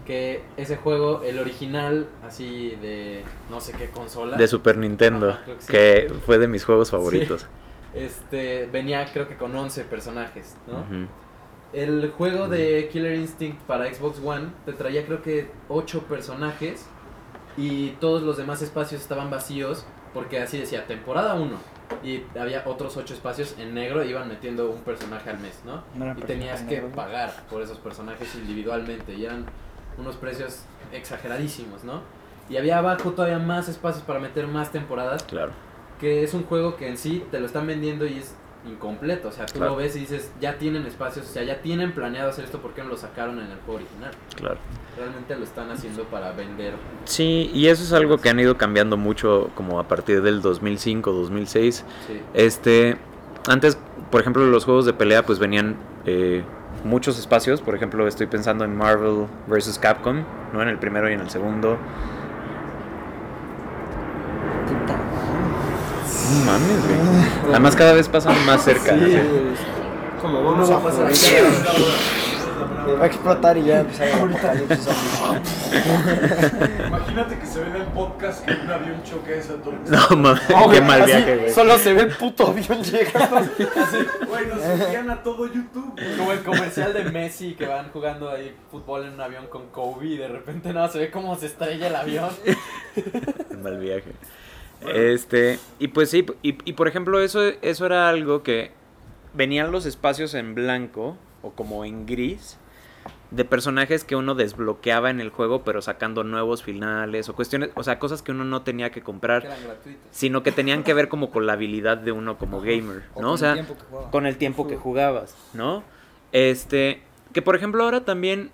[0.05, 4.37] Que ese juego, el original, así de no sé qué consola.
[4.37, 5.73] De Super Nintendo, que sí.
[5.73, 7.47] que fue de mis juegos favoritos.
[7.95, 10.85] Este, venía creo que con 11 personajes, ¿no?
[11.73, 16.87] El juego de Killer Instinct para Xbox One te traía creo que 8 personajes
[17.57, 21.57] y todos los demás espacios estaban vacíos porque así decía temporada 1
[22.03, 25.83] y había otros 8 espacios en negro iban metiendo un personaje al mes, ¿no?
[26.17, 29.47] Y tenías que pagar por esos personajes individualmente y eran
[29.99, 32.01] unos precios exageradísimos, ¿no?
[32.49, 35.53] Y había abajo todavía más espacios para meter más temporadas Claro.
[36.01, 38.35] que es un juego que en sí te lo están vendiendo y es
[38.69, 39.29] incompleto.
[39.29, 39.73] O sea, tú Claro.
[39.73, 42.73] lo ves y dices, ya tienen espacios, o sea, ya tienen planeado hacer esto, ¿por
[42.75, 44.11] qué no lo sacaron en el juego original?
[44.37, 44.57] Claro.
[44.97, 46.75] Realmente lo están haciendo para vender.
[47.05, 51.13] Sí, y eso es algo que han ido cambiando mucho como a partir del 2005,
[51.13, 51.85] 2006.
[52.07, 52.21] Sí.
[52.35, 52.97] Este,
[53.49, 53.79] antes,
[54.11, 56.43] por ejemplo, los juegos de pelea pues venían eh,
[56.85, 57.61] muchos espacios.
[57.61, 59.79] Por ejemplo, estoy pensando en Marvel vs.
[59.79, 60.63] Capcom, ¿no?
[60.63, 61.77] En el primero y en el segundo.
[66.33, 67.16] No mames, güey.
[67.49, 68.93] Además cada vez pasan más cerca.
[68.95, 69.23] Sí, güey.
[70.21, 71.13] Como vamos a jugar.
[72.95, 75.41] Va a explotar y ya empezar el apocalipsis zombie.
[76.87, 79.79] Imagínate que se ve en el podcast que un avión choque esa torre.
[79.87, 81.53] No mames, No, qué mal viaje, güey.
[81.53, 83.37] Solo se ve el puto avión llegando.
[84.29, 85.95] Güey, nos envían a todo YouTube.
[86.17, 90.07] Como el comercial de Messi que van jugando ahí fútbol en un avión con Kobe
[90.07, 92.31] y de repente no, se ve como se estrella el avión.
[92.95, 94.13] Qué mal viaje.
[94.83, 98.73] Este, y pues sí, y, y por ejemplo, eso, eso era algo que
[99.35, 102.59] venían los espacios en blanco o como en gris
[103.31, 107.83] de personajes que uno desbloqueaba en el juego, pero sacando nuevos finales o cuestiones, o
[107.83, 110.01] sea, cosas que uno no tenía que Que comprar, gratuitos.
[110.13, 113.27] sino que tenían que ver como con la habilidad de uno como gamer, O ¿no?
[113.29, 113.75] con O sea, el que
[114.13, 115.83] con el tiempo que jugabas, ¿no?
[116.33, 117.03] Este,
[117.33, 118.51] que por ejemplo ahora también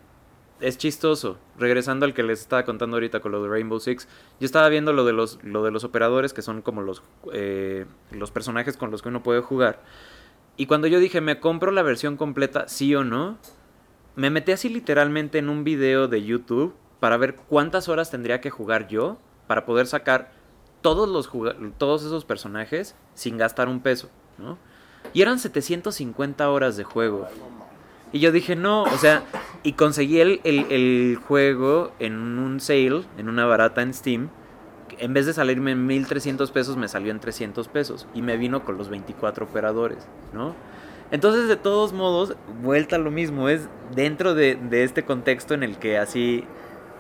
[0.62, 4.08] es chistoso, regresando al que les estaba contando ahorita con lo de Rainbow Six,
[4.40, 7.02] yo estaba viendo lo de los, lo de los operadores, que son como los,
[7.32, 9.80] eh, los personajes con los que uno puede jugar,
[10.56, 13.38] y cuando yo dije, ¿me compro la versión completa, sí o no?
[14.16, 18.50] Me metí así literalmente en un video de YouTube para ver cuántas horas tendría que
[18.50, 20.32] jugar yo para poder sacar
[20.82, 21.30] todos, los
[21.78, 24.58] todos esos personajes sin gastar un peso, ¿no?
[25.14, 27.26] Y eran 750 horas de juego.
[28.12, 29.22] Y yo dije, no, o sea,
[29.62, 34.28] y conseguí el, el, el juego en un sale, en una barata en Steam.
[34.98, 38.06] En vez de salirme en 1300 pesos, me salió en 300 pesos.
[38.14, 40.54] Y me vino con los 24 operadores, ¿no?
[41.10, 43.48] Entonces, de todos modos, vuelta a lo mismo.
[43.48, 46.44] Es dentro de, de este contexto en el que así,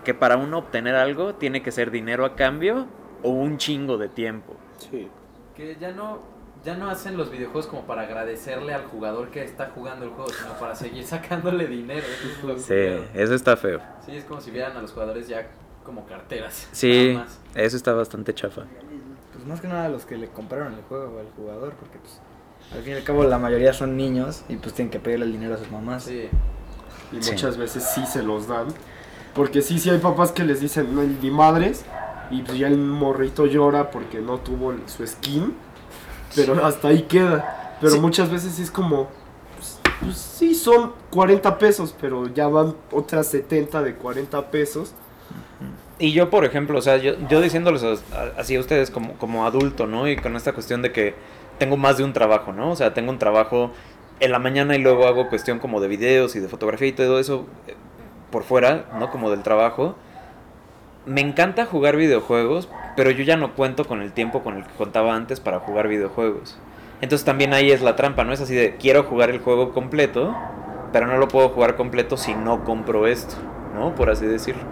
[0.04, 2.86] que para uno obtener algo tiene que ser dinero a cambio
[3.22, 4.56] o un chingo de tiempo.
[4.78, 5.08] Sí.
[5.54, 6.20] Que ya no,
[6.64, 10.30] ya no hacen los videojuegos como para agradecerle al jugador que está jugando el juego,
[10.30, 12.04] sino para seguir sacándole dinero.
[12.06, 13.80] Eso es lo Sí, eso está feo.
[14.06, 15.48] Sí, es como si vieran a los jugadores ya
[15.84, 16.68] como carteras.
[16.72, 17.18] Sí,
[17.54, 18.62] eso está bastante chafa.
[19.32, 22.20] Pues más que nada los que le compraron el juego al jugador, porque pues
[22.72, 25.32] al fin y al cabo la mayoría son niños y pues tienen que pedirle el
[25.32, 26.04] dinero a sus mamás.
[26.04, 26.28] Sí.
[27.12, 27.32] Y Sí.
[27.32, 28.68] muchas veces sí se los dan.
[29.34, 31.84] Porque sí, sí hay papás que les dicen, no, ni madres.
[32.30, 35.54] Y pues ya el morrito llora porque no tuvo su skin.
[36.34, 37.76] Pero hasta ahí queda.
[37.80, 38.00] Pero Sí.
[38.00, 39.08] muchas veces es como,
[39.56, 44.92] pues, pues sí son 40 pesos, pero ya van otras 70 de 40 pesos.
[45.98, 47.84] Y yo, por ejemplo, o sea, yo, yo diciéndoles
[48.36, 50.08] así a ustedes como, como adulto, ¿no?
[50.08, 51.14] Y con esta cuestión de que
[51.58, 52.70] tengo más de un trabajo, ¿no?
[52.72, 53.70] O sea, tengo un trabajo
[54.18, 57.20] en la mañana y luego hago cuestión como de videos y de fotografía y todo
[57.20, 57.74] eso eh,
[58.32, 59.10] por fuera, ¿no?
[59.10, 59.94] Como del trabajo.
[61.04, 64.72] Me encanta jugar videojuegos, pero yo ya no cuento con el tiempo con el que
[64.74, 66.56] contaba antes para jugar videojuegos.
[67.00, 68.32] Entonces también ahí es la trampa, ¿no?
[68.32, 70.32] Es así de quiero jugar el juego completo,
[70.92, 73.34] pero no lo puedo jugar completo si no compro esto,
[73.74, 73.96] ¿no?
[73.96, 74.62] Por así decirlo.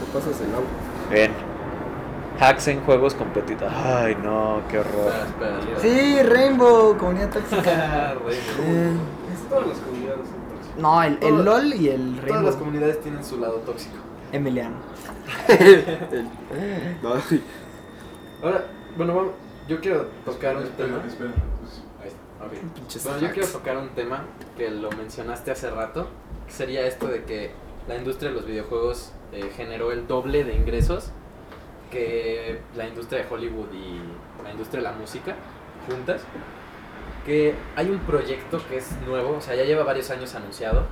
[0.00, 0.66] Te pasas el agua.
[1.12, 1.30] Bien.
[2.40, 3.72] Hacks en juegos competitivos.
[3.72, 5.12] Ay, no, qué horror.
[5.26, 5.80] Espera, espera.
[5.80, 8.12] Sí, Rainbow, comunidad tóxica.
[8.12, 8.16] Eh,
[8.56, 9.95] comunidades son tóxicas.
[10.78, 12.58] No, el, el LOL y el Todas las Rainbow.
[12.58, 13.96] comunidades tienen su lado tóxico.
[14.32, 14.76] Emiliano.
[17.02, 17.14] No,
[18.42, 18.64] Ahora,
[18.96, 19.32] bueno, vamos,
[19.68, 21.04] yo quiero tocar un Espera, tema.
[21.06, 21.30] espera.
[21.60, 22.72] pues, Ahí está, ok.
[22.74, 24.24] Pinches Bueno, yo quiero tocar un tema
[24.56, 26.08] que lo mencionaste hace rato,
[26.46, 27.50] que sería esto de que
[27.88, 31.10] la industria de los videojuegos eh, generó el doble de ingresos
[31.90, 34.00] que la industria de Hollywood y
[34.44, 35.34] la industria de la música
[35.88, 36.22] juntas.
[37.26, 40.86] Que hay un proyecto que es nuevo, o sea, ya lleva varios años anunciado,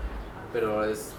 [0.53, 1.14] pero es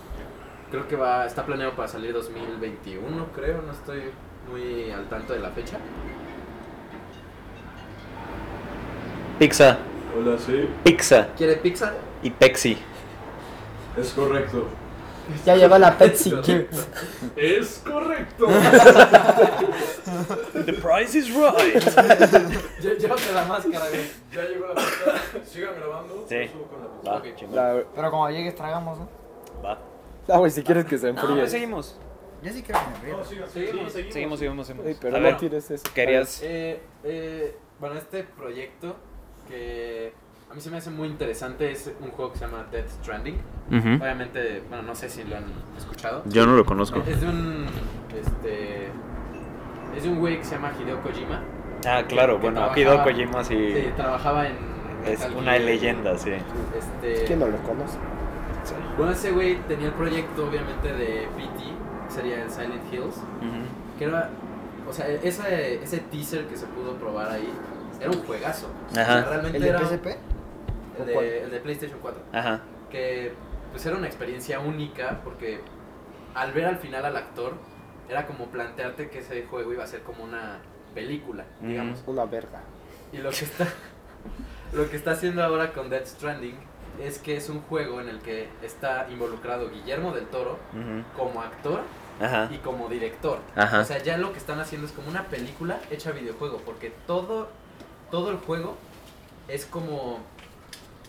[0.70, 4.04] creo que va está planeado para salir 2021, creo, no estoy
[4.52, 5.78] muy al tanto de la fecha.
[9.40, 9.78] Pizza,
[10.18, 10.70] Hola, sí.
[10.84, 11.94] pizza ¿Quiere Pixar?
[12.24, 12.78] y Pepsi.
[13.98, 14.68] Es correcto.
[15.46, 16.34] Ya lleva la Pepsi.
[17.36, 18.48] Es correcto.
[20.66, 21.84] The price is right.
[22.82, 24.10] Llévate la máscara, güey.
[24.34, 25.42] ya llegó la pista.
[25.46, 26.26] Sigan grabando.
[26.28, 26.50] Sí.
[27.08, 27.22] Va,
[27.96, 29.10] Pero como llegues, tragamos, ¿no?
[29.64, 29.78] Va.
[30.28, 31.40] Ah, güey, si quieres que se No, enfríe.
[31.40, 31.98] pues seguimos.
[32.42, 33.50] Yo sí creo que me No, Seguimos.
[33.52, 33.60] sí,
[34.12, 34.88] Seguimos, seguimos, seguimos.
[34.88, 35.84] Ey, pero A no ver, tires eso.
[35.94, 36.42] querías...
[36.44, 38.96] Eh, eh, bueno, este proyecto
[39.48, 40.14] que
[40.56, 43.36] a mí se me hace muy interesante es un juego que se llama Death Stranding.
[43.70, 45.44] Obviamente, bueno, no sé si lo han
[45.78, 46.24] escuchado.
[46.28, 47.04] Yo no lo conozco.
[47.06, 47.66] Es de un,
[48.18, 48.86] este,
[49.98, 51.42] es de un güey que se llama Hideo Kojima.
[51.86, 54.56] Ah, claro, que bueno, Hideo Kojima sí Sí, trabajaba en
[55.06, 56.32] es una leyenda, sí.
[56.32, 57.98] Este, ¿Quién no lo conoce?
[58.98, 61.64] bueno, ese güey tenía el proyecto, obviamente, de PT,
[62.08, 63.16] sería el Silent Hills.
[64.00, 64.30] Que era,
[64.90, 67.50] o sea, ese, ese teaser que se pudo probar ahí
[68.00, 68.68] era un juegazo.
[68.90, 69.30] O sea, Ajá.
[69.30, 70.08] realmente ¿El de era PSP?
[71.00, 72.22] El de, el de PlayStation 4.
[72.34, 72.62] Ajá.
[72.90, 73.34] Que
[73.72, 75.60] pues era una experiencia única porque
[76.34, 77.54] al ver al final al actor
[78.08, 80.60] era como plantearte que ese juego iba a ser como una
[80.94, 82.04] película, digamos.
[82.06, 82.62] Una verga.
[83.12, 83.68] Y lo que está
[84.74, 86.56] lo que está haciendo ahora con Death Stranding
[87.02, 90.58] es que es un juego en el que está involucrado Guillermo del Toro
[91.16, 91.82] como actor
[92.22, 92.50] Ajá.
[92.52, 93.40] y como director.
[93.56, 93.82] Ajá.
[93.82, 97.50] O sea, ya lo que están haciendo es como una película hecha videojuego, porque todo,
[98.12, 98.78] todo el juego
[99.48, 100.20] es como,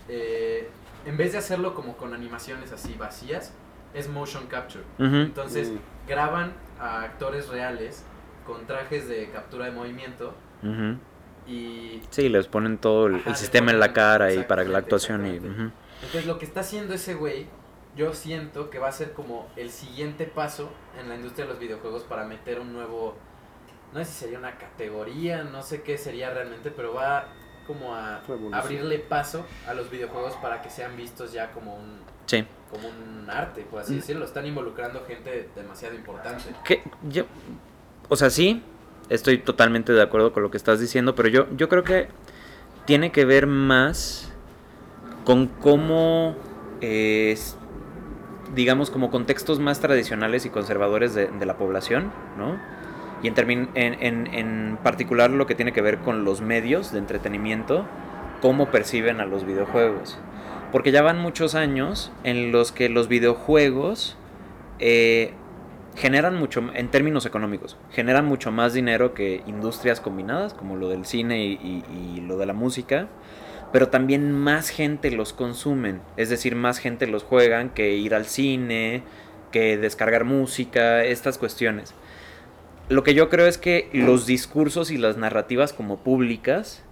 [0.08, 0.68] eh,
[1.04, 3.52] en vez de hacerlo como con animaciones así vacías,
[3.94, 4.84] es motion capture.
[4.98, 5.76] Entonces Mm.
[6.08, 8.04] graban a actores reales
[8.46, 10.34] con trajes de captura de movimiento
[11.46, 14.64] y Sí, les ponen todo el, Ajá, el le sistema en la cara y para
[14.64, 15.36] la actuación y...
[15.36, 17.46] entonces lo que está haciendo ese güey,
[17.96, 21.60] yo siento que va a ser como el siguiente paso en la industria de los
[21.60, 23.14] videojuegos para meter un nuevo,
[23.92, 27.28] no sé si sería una categoría, no sé qué sería realmente, pero va
[27.66, 28.54] como a Revolución.
[28.54, 32.44] abrirle paso a los videojuegos para que sean vistos ya como un, Sí.
[32.70, 33.96] como un arte, por así Mm.
[33.96, 34.24] decirlo.
[34.24, 36.44] Están involucrando gente demasiado importante.
[36.64, 37.24] Que yo,
[38.08, 38.62] o sea, sí,
[39.08, 42.08] estoy totalmente de acuerdo con lo que estás diciendo, pero yo, yo creo que
[42.84, 44.32] tiene que ver más
[45.24, 46.36] con cómo,
[46.80, 47.56] eh, es,
[48.54, 52.56] digamos, como contextos más tradicionales y conservadores de, de la población, ¿no?
[53.26, 57.86] En, particular lo que tiene que ver con los medios de entretenimiento,
[58.40, 60.18] cómo perciben a los videojuegos.
[60.72, 64.16] Porque ya van muchos años en los que los videojuegos
[64.78, 65.32] eh,
[65.96, 71.06] generan mucho, en términos económicos, generan mucho más dinero que industrias combinadas, como lo del
[71.06, 71.84] cine y, y-
[72.16, 73.08] y lo de la música,
[73.72, 78.26] pero también más gente los consumen, es decir, más gente los juegan que ir al
[78.26, 79.02] cine,
[79.52, 81.94] que descargar música, estas cuestiones.
[82.88, 86.82] Lo que yo creo es que los discursos y las narrativas como públicas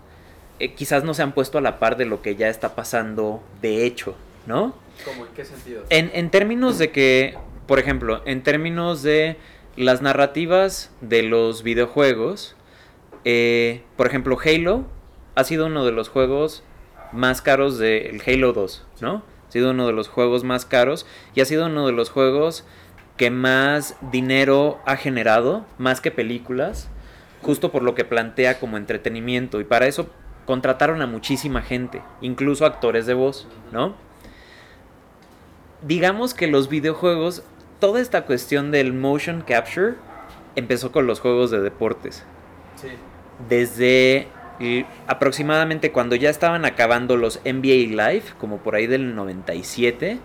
[0.59, 3.43] eh, quizás no se han puesto a la par de lo que ya está pasando
[3.63, 4.17] de hecho,
[4.47, 4.75] ¿no?
[5.05, 5.27] ¿Cómo?
[5.27, 5.85] ¿En qué sentido?
[5.91, 7.37] En, en términos de que,
[7.67, 9.37] por ejemplo, en términos de
[9.77, 12.57] las narrativas de los videojuegos,
[13.25, 14.85] eh, por ejemplo, Halo
[15.35, 16.63] ha sido uno de los juegos
[17.13, 19.23] más caros del Halo 2, ¿no?
[19.49, 22.65] Ha sido uno de los juegos más caros y ha sido uno de los juegos
[23.17, 26.89] que más dinero ha generado, más que películas,
[27.43, 29.61] justo por lo que plantea como entretenimiento.
[29.61, 30.11] Y para eso
[30.47, 33.95] contrataron a muchísima gente, incluso actores de voz, ¿no?
[35.87, 37.43] digamos que los videojuegos,
[37.79, 39.95] toda esta cuestión del motion capture
[40.57, 42.25] empezó con los juegos de deportes.
[42.77, 42.89] Sí.
[43.49, 44.29] Desde
[45.09, 50.19] aproximadamente cuando ya estaban acabando los NBA Live, como por ahí del 97,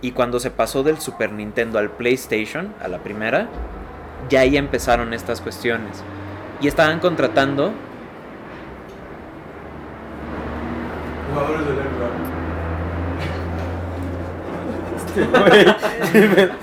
[0.00, 3.48] y cuando se pasó del Super Nintendo al PlayStation, a la primera,
[4.28, 6.04] ya ahí empezaron estas cuestiones.
[6.60, 7.72] Y estaban contratando
[11.30, 12.08] Jugadores del NBA.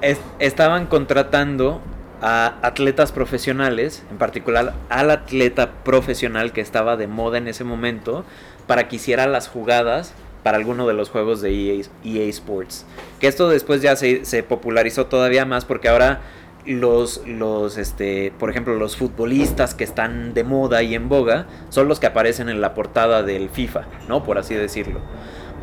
[0.00, 1.80] es- estaban contratando
[2.22, 8.24] a atletas profesionales, en particular al atleta profesional que estaba de moda en ese momento,
[8.66, 10.14] para que hiciera las jugadas
[10.46, 12.86] para alguno de los juegos de EA, EA Sports.
[13.18, 16.20] Que esto después ya se, se popularizó todavía más porque ahora
[16.64, 21.88] los, los, este, por ejemplo, los futbolistas que están de moda y en boga son
[21.88, 24.22] los que aparecen en la portada del FIFA, ¿no?
[24.22, 25.00] Por así decirlo.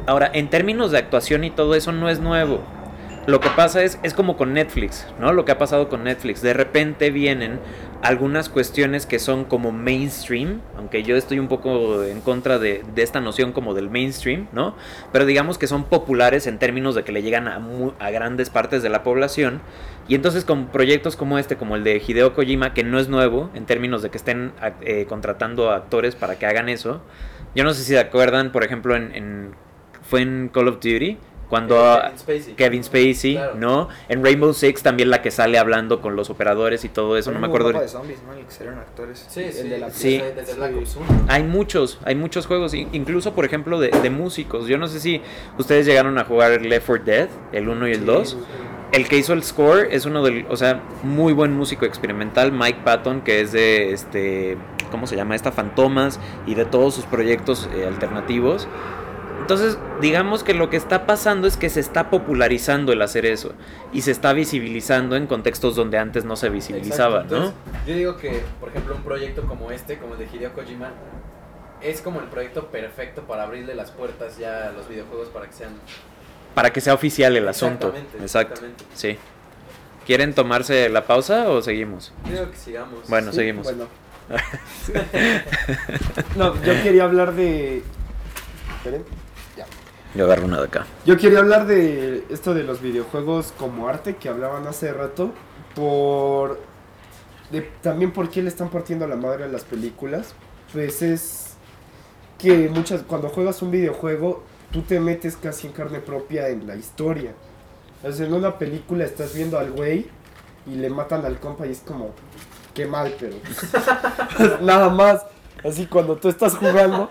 [0.05, 2.59] Ahora, en términos de actuación y todo eso no es nuevo.
[3.25, 5.31] Lo que pasa es, es como con Netflix, ¿no?
[5.31, 6.41] Lo que ha pasado con Netflix.
[6.41, 7.57] De repente vienen
[8.01, 13.21] algunas cuestiones que son como mainstream, aunque yo estoy un poco en contra de, esta
[13.21, 14.75] noción como del mainstream, ¿no?
[15.13, 17.61] Pero digamos que son populares en términos de que le llegan a,
[17.99, 19.61] a grandes partes de la población.
[20.09, 23.49] Y entonces con proyectos como este, como el de Hideo Kojima, que no es nuevo
[23.53, 24.51] en términos de que estén
[24.81, 27.01] eh, contratando a actores para que hagan eso.
[27.55, 29.55] Yo no sé si se acuerdan, por ejemplo, en-
[30.01, 31.17] fue en Call of Duty,
[31.53, 31.75] cuando...
[31.77, 32.53] Eh, Kevin Spacey.
[32.55, 33.53] Kevin Spacey, Claro.
[33.59, 33.89] ¿no?
[34.09, 37.37] En Rainbow Six también la que sale hablando con los operadores y todo eso, no
[37.37, 37.71] me acuerdo.
[37.73, 38.33] de zombies, ¿no?
[38.33, 39.23] El que salieron actores.
[39.29, 40.17] Sí, el de la Sí.
[40.17, 40.77] Desde, desde Black Sí.
[40.79, 41.25] Ops 1.
[41.27, 44.65] Hay muchos, hay muchos juegos, in- incluso por ejemplo de, de músicos.
[44.67, 45.21] Yo no sé si
[45.59, 48.35] ustedes llegaron a jugar Left 4 Dead, el 1 y el 2.
[48.93, 52.79] El que hizo el score es uno del, o sea, muy buen músico experimental, Mike
[52.83, 54.57] Patton, que es de este,
[54.91, 55.35] ¿cómo se llama?
[55.35, 58.67] Esta Fantomas y de todos sus proyectos eh, alternativos.
[59.43, 63.51] Entonces, digamos que lo que está pasando es que se está popularizando el hacer eso
[63.91, 67.51] y se está visibilizando en contextos donde antes no se visibilizaba, ¿no?
[67.85, 70.91] Yo digo que, por ejemplo, un proyecto como este, como el de Hideo Kojima,
[71.81, 75.53] es como el proyecto perfecto para abrirle las puertas ya a los videojuegos para que
[75.53, 75.73] sean...
[76.55, 77.93] Para que sea oficial el asunto.
[78.21, 78.61] Exactamente, Exacto.
[78.93, 79.17] Sí.
[80.05, 82.13] ¿Quieren tomarse la pausa o seguimos?
[82.27, 83.09] Yo digo que sigamos.
[83.09, 83.65] Bueno, Sí, seguimos.
[83.65, 83.87] Bueno.
[86.37, 87.83] no, yo quería hablar de.
[88.77, 89.03] Esperen.
[90.15, 90.85] Yo agarro una de acá.
[91.05, 95.31] Yo quería hablar de esto de los videojuegos como arte que hablaban hace rato.
[95.75, 96.59] Por.
[97.81, 100.35] también por qué le están partiendo la madre a las películas.
[100.71, 101.53] Pues es.
[102.37, 103.01] Que muchas.
[103.03, 107.33] Cuando juegas un videojuego, tú te metes casi en carne propia en la historia.
[108.03, 110.07] O sea, en una película estás viendo al güey
[110.67, 112.11] y le matan al compa y es como.
[112.75, 113.35] Qué mal, pero.
[114.37, 115.25] pues, nada más.
[115.63, 117.09] Así cuando tú estás jugando.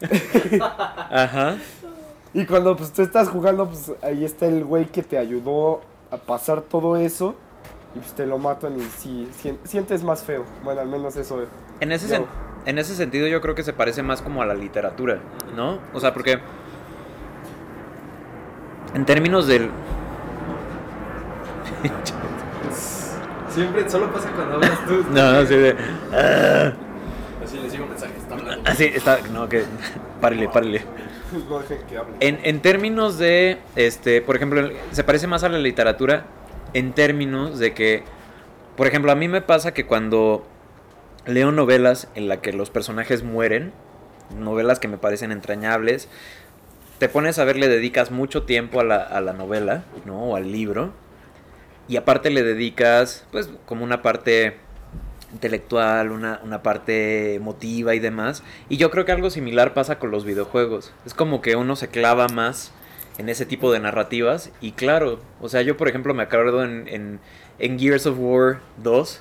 [1.10, 1.56] Ajá.
[2.32, 5.80] Y cuando pues tú estás jugando, pues ahí está el güey que te ayudó
[6.10, 7.34] a pasar todo eso.
[7.94, 10.44] Y pues te lo matan y sí, sien- sientes más feo.
[10.64, 11.44] Bueno, al menos eso.
[11.80, 12.26] En ese, sen-
[12.66, 15.18] en ese sentido yo creo que se parece más como a la literatura,
[15.54, 15.78] ¿no?
[15.92, 16.40] O sea, porque
[18.94, 19.70] en términos del...
[23.50, 25.04] Siempre, solo pasa cuando hablas tú.
[25.12, 25.70] No, no, sí, de...
[27.44, 28.24] Así les digo mensajes,
[28.74, 28.94] hablando.
[28.94, 29.20] Así, está...
[29.32, 29.64] No, que...
[30.20, 30.82] Párele, párele.
[32.20, 36.24] En, en términos de, este, por ejemplo, se parece más a la literatura
[36.72, 38.04] en términos de que,
[38.76, 40.46] por ejemplo, a mí me pasa que cuando
[41.26, 43.72] leo novelas en las que los personajes mueren,
[44.38, 46.08] novelas que me parecen entrañables,
[46.98, 50.22] te pones a ver, le dedicas mucho tiempo a la, a la novela, ¿no?
[50.22, 50.92] O al libro.
[51.88, 54.56] Y aparte le dedicas, pues, como una parte
[55.34, 58.42] intelectual, una, una parte emotiva y demás.
[58.68, 60.92] Y yo creo que algo similar pasa con los videojuegos.
[61.04, 62.72] Es como que uno se clava más
[63.18, 64.50] en ese tipo de narrativas.
[64.60, 67.20] Y claro, o sea, yo por ejemplo me acuerdo en, en,
[67.58, 69.20] en Gears of War 2,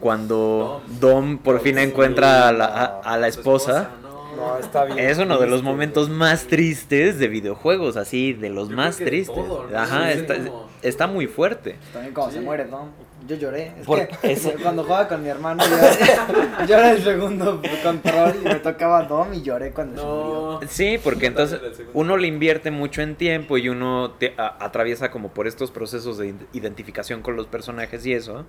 [0.00, 3.90] cuando Dom por fin encuentra a la, a, a la esposa.
[4.36, 4.48] No.
[4.54, 4.98] No, está bien.
[4.98, 9.34] Es uno de los momentos más tristes de videojuegos, así, de los Yo más tristes.
[9.34, 9.78] todo, ¿no?
[9.78, 11.76] Ajá, Sí, está, como- está muy fuerte.
[11.92, 12.38] También cuando Sí.
[12.38, 12.88] se muere, ¿no?
[13.26, 13.72] Yo lloré.
[13.80, 15.76] Es Por que eso- cuando jugaba con mi hermano, yo,
[16.68, 20.60] yo era el segundo control y me tocaba Dom y lloré cuando se murió.
[20.68, 21.58] Sí, porque entonces
[21.94, 26.18] uno le invierte mucho en tiempo y uno te- a- atraviesa como por estos procesos
[26.18, 28.44] de id- identificación con los personajes y eso.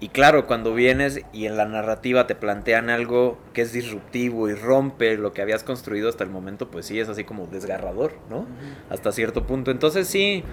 [0.00, 4.54] Y claro, cuando vienes y en la narrativa te plantean algo que es disruptivo y
[4.54, 8.46] rompe lo que habías construido hasta el momento, pues sí, es así como desgarrador, ¿no?
[8.90, 9.70] Hasta cierto punto.
[9.70, 10.44] Entonces sí.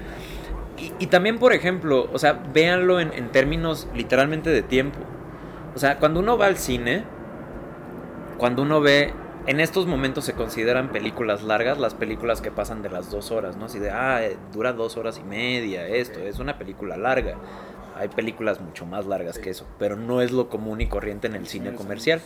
[0.77, 4.99] Y, y también, por ejemplo, o sea, véanlo en, en términos literalmente de tiempo.
[5.75, 7.03] O sea, cuando uno va al cine,
[8.37, 9.13] cuando uno ve
[9.47, 13.57] en estos momentos se consideran películas largas las películas que pasan de las dos horas,
[13.57, 13.65] ¿no?
[13.65, 17.35] Así de, ah, eh, dura dos horas y media, esto, es una película larga.
[18.01, 21.35] Hay películas mucho más largas que eso, pero no es lo común y corriente en
[21.35, 22.19] el cine comercial.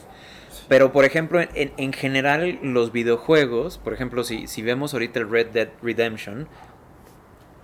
[0.70, 5.30] Pero, por ejemplo, en, en general, los videojuegos, por ejemplo, si, si vemos ahorita el
[5.30, 6.48] Red Dead Redemption,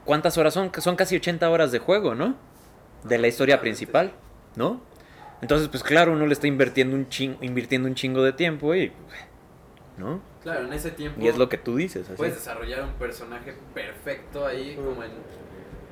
[0.03, 0.71] ¿cuántas horas son?
[0.79, 2.35] Son casi 80 horas de juego, ¿no?
[3.03, 4.11] De la historia principal,
[4.57, 4.81] ¿no?
[5.41, 8.91] Entonces, pues claro, uno le está invirtiendo un, chin- invirtiendo un chingo de tiempo y...
[9.97, 10.21] ¿No?
[10.43, 12.07] Claro, en ese tiempo Y es lo que tú dices.
[12.07, 12.17] así.
[12.17, 15.11] puedes desarrollar un personaje perfecto ahí, como en,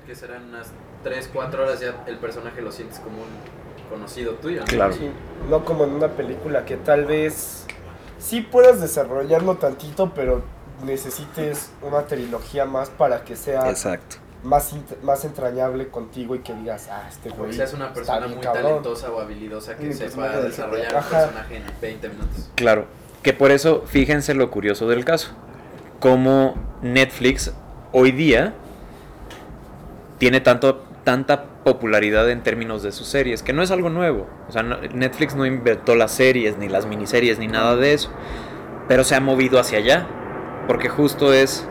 [0.05, 0.71] que serán unas
[1.03, 4.61] 3, 4 horas ya el personaje lo sientes como un conocido tuyo.
[4.61, 4.65] ¿no?
[4.67, 4.93] Claro.
[4.93, 5.09] Sí,
[5.49, 7.65] no como en una película que tal vez
[8.19, 10.43] sí puedas desarrollarlo tantito, pero
[10.83, 14.17] necesites una trilogía más para que sea Exacto.
[14.43, 17.95] más, más entrañable contigo y que digas, ah, este O güey que seas una está
[17.95, 18.63] persona muy cabrón".
[18.63, 22.49] talentosa o habilidosa que sepa personaje desarrollar un personaje en 20 minutos.
[22.55, 22.85] Claro.
[23.23, 25.31] Que por eso, fíjense lo curioso del caso.
[25.99, 27.51] Como Netflix
[27.91, 28.53] hoy día
[30.17, 34.27] tiene tanto, tanta popularidad en términos de sus series, que no es algo nuevo.
[34.47, 38.11] O sea, no- Netflix no inventó las series, ni las miniseries, ni nada de eso.
[38.87, 40.05] Pero se ha movido hacia allá.
[40.67, 41.67] Porque justo es...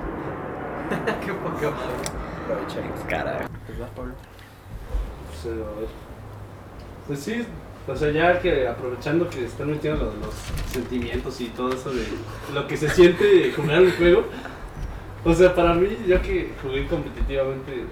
[1.25, 3.07] Qué poca madre.
[3.09, 3.45] Carajo.
[5.29, 5.63] Pues, eh,
[7.07, 7.47] pues sí,
[7.87, 10.35] o sea, ya que aprovechando que están metiendo los
[10.73, 12.03] sentimientos y todo eso de
[12.53, 14.25] lo que se siente jugar un juego.
[15.25, 17.85] O sea, para mí, yo que jugué competitivamente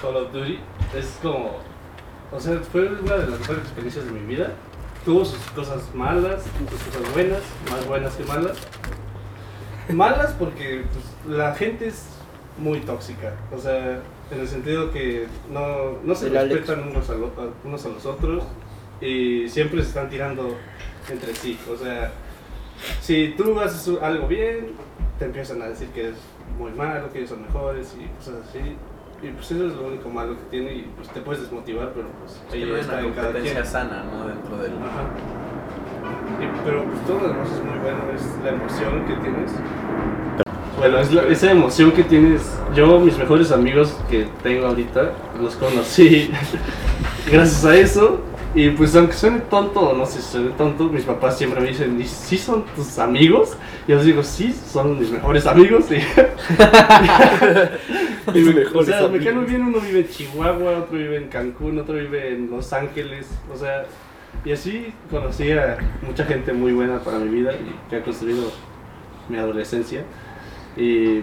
[0.00, 0.58] Call of Duty,
[0.96, 1.58] es como.
[2.32, 4.52] O sea, fue una de las mejores experiencias de mi vida.
[5.04, 7.40] Tuvo sus cosas malas, sus cosas buenas,
[7.70, 8.56] más buenas que malas.
[9.92, 12.06] Malas porque pues, la gente es
[12.58, 13.34] muy tóxica.
[13.54, 14.00] O sea,
[14.30, 18.06] en el sentido que no, no se respetan unos a, lo- a- unos a los
[18.06, 18.44] otros
[19.00, 20.56] y siempre se están tirando
[21.10, 21.58] entre sí.
[21.70, 22.10] O sea,
[23.02, 24.68] si tú haces algo bien,
[25.18, 26.16] te empiezan a decir que es
[26.58, 28.76] muy malo, que ellos son mejores y cosas así.
[29.24, 32.08] Y pues eso es lo único malo que tiene y pues te puedes desmotivar, pero
[32.20, 33.66] pues ahí hay está en cada competencia quien.
[33.72, 34.26] sana, ¿no?
[34.28, 34.72] Dentro del...
[34.72, 35.04] Ajá.
[36.42, 39.52] Y- pero pues todo lo demás es muy bueno, es la emoción que tienes.
[40.78, 42.42] Bueno, es la- esa emoción que tienes.
[42.74, 46.30] Yo, mis mejores amigos que tengo ahorita, los conocí
[47.30, 48.20] gracias a eso.
[48.56, 51.68] Y pues aunque suene tonto o no sé si suene tonto, mis papás siempre me
[51.68, 53.56] dicen, ¿y si son tus amigos?
[53.86, 55.90] Y yo les digo, sí, son mis mejores amigos.
[55.90, 55.96] Y,
[58.38, 61.28] y o mejores sea, me cae muy bien, uno vive en Chihuahua, otro vive en
[61.28, 63.26] Cancún, otro vive en Los Ángeles.
[63.52, 63.84] O sea,
[64.44, 68.50] y así conocí a mucha gente muy buena para mi vida y que ha construido
[69.28, 70.02] mi adolescencia.
[70.76, 71.20] Y,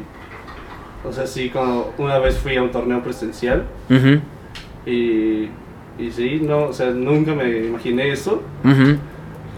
[1.03, 4.22] o sea, sí, cuando una vez fui a un torneo presencial Ujú,
[4.86, 5.49] y,
[5.97, 8.43] y sí, no, o sea, nunca me imaginé eso.
[8.64, 8.97] ujú.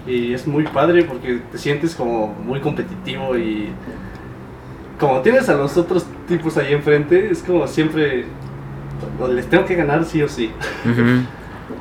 [0.05, 3.69] Y es muy padre porque te sientes como muy competitivo y
[4.99, 8.25] como tienes a los otros tipos ahí enfrente, es como siempre,
[9.29, 10.51] les tengo que ganar sí o sí.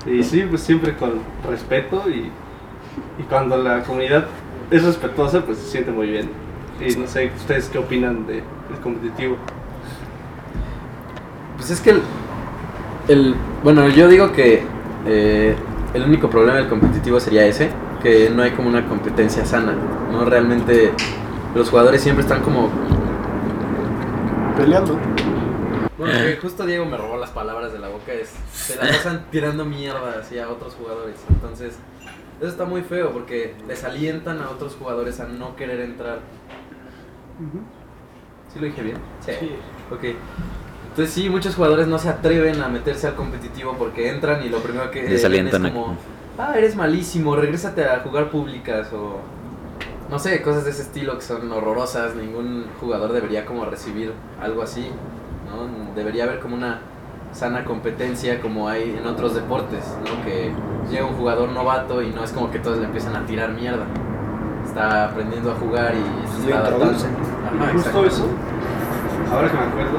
[0.06, 1.14] Y sí, pues siempre con
[1.48, 2.30] respeto y,
[3.20, 4.26] y cuando la comunidad
[4.70, 6.30] es respetuosa, pues se siente muy bien.
[6.80, 9.36] Y no sé, ¿ustedes qué opinan de- del competitivo?
[11.56, 12.02] Pues es que el,
[13.08, 14.62] el- bueno, yo digo que
[15.06, 15.54] eh,
[15.94, 17.70] el único problema del competitivo sería ese,
[18.02, 19.74] que no hay como una competencia sana,
[20.10, 20.24] ¿no?
[20.24, 20.92] Realmente
[21.54, 22.70] los jugadores siempre están como...
[24.56, 24.98] Peleando.
[25.96, 29.26] Bueno, que justo Diego me robó las palabras de la boca, es, se la pasan
[29.30, 31.76] tirando mierda así a otros jugadores, entonces
[32.40, 36.18] eso está muy feo porque les alientan a otros jugadores a no querer entrar.
[38.52, 38.96] ¿Sí lo dije bien?
[39.20, 39.32] Sí.
[39.90, 40.16] Ok.
[40.90, 44.58] Entonces sí, muchos jugadores no se atreven a meterse al competitivo porque entran y lo
[44.58, 45.96] primero que Les ven es como,
[46.38, 49.20] ah, eres malísimo, regrésate a jugar públicas o
[50.12, 52.14] no sé, cosas de ese estilo que son horrorosas.
[52.14, 54.12] Ningún jugador debería como recibir
[54.42, 54.90] algo así,
[55.48, 55.94] ¿no?
[55.94, 56.80] Debería haber como una
[57.32, 60.22] sana competencia como hay en otros deportes, ¿no?
[60.22, 60.52] Que
[60.90, 63.86] llega un jugador novato y no es como que todos le empiezan a tirar mierda.
[64.66, 66.94] Está aprendiendo a jugar y se está adaptando.
[66.94, 68.26] Ajá, Justo eso,
[69.32, 69.98] ahora que me acuerdo,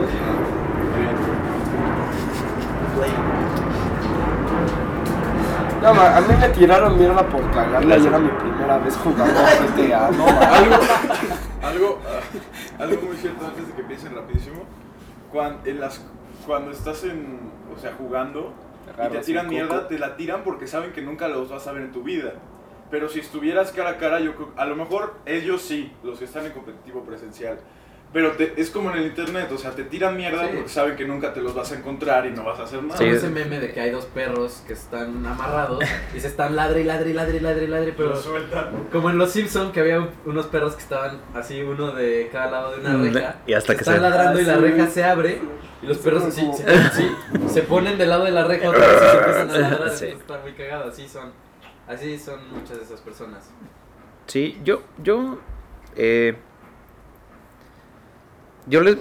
[5.83, 9.33] No, ma, a mí me tiraron mierda por cagarla y era mi primera vez jugando
[9.33, 10.11] GTA.
[10.11, 10.39] No, ma.
[10.57, 10.75] algo,
[11.61, 14.63] algo, ah, algo muy cierto antes de que piensen rapidísimo.
[15.29, 16.01] Cuando, en las,
[16.47, 18.53] cuando estás en, o sea, jugando
[18.97, 21.81] y te tiran mierda, te la tiran porque saben que nunca los vas a ver
[21.83, 22.31] en tu vida.
[22.89, 26.25] Pero si estuvieras cara a cara, yo creo- a lo mejor ellos sí, los que
[26.25, 27.57] están en competitivo presencial.
[28.13, 30.49] Pero te- es como en el internet, o sea, te tiran mierda Sí.
[30.53, 32.95] porque saben que nunca te los vas a encontrar y no vas a hacer nada.
[32.97, 33.05] Sí.
[33.05, 35.83] Ese meme de que hay dos perros que están amarrados
[36.15, 38.85] y se están ladre y ladre y ladre y ladre y ladre, pero Lo sueltan.
[38.91, 42.51] como en Los Simpson que había un- unos perros que estaban así uno de cada
[42.51, 44.61] lado de una Mm, reja y hasta que están se- ladrando y la Ah, sí.
[44.61, 45.41] reja se abre
[45.81, 47.11] y los perros así se, sí,
[47.47, 50.05] se ponen del lado de la reja otra vez y se empiezan a ladrar, Sí.
[50.05, 51.31] entonces está muy cagado, así son
[51.87, 53.49] así son muchas de esas personas.
[54.27, 55.39] Sí, yo, yo,
[55.95, 56.35] eh,
[58.67, 58.97] yo les,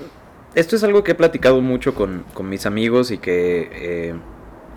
[0.55, 4.15] esto es algo que he platicado mucho con, con mis amigos y que, eh,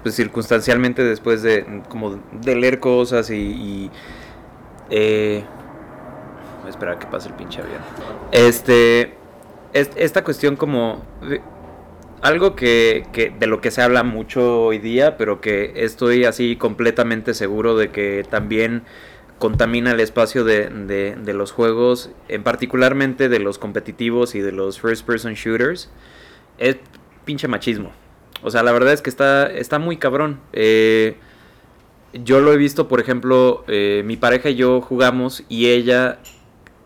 [0.03, 3.91] pues circunstancialmente después de, como de leer cosas y, y
[4.89, 5.43] eh,
[6.61, 7.81] voy a esperar a que pase el pinche avión.
[8.31, 9.13] Este,
[9.73, 11.01] es- esta cuestión como,
[12.21, 16.55] algo que, que de lo que se habla mucho hoy día, pero que estoy así
[16.55, 18.83] completamente seguro de que también
[19.39, 24.51] contamina el espacio de, de- de los juegos, en particularmente de los competitivos y de
[24.51, 25.89] los first person shooters,
[26.57, 26.77] es
[27.25, 27.91] pinche machismo.
[28.43, 30.39] O sea, la verdad es que está, está muy cabrón.
[30.53, 31.17] Eh,
[32.13, 36.19] yo lo he visto, por ejemplo, eh, mi pareja y yo jugamos y ella,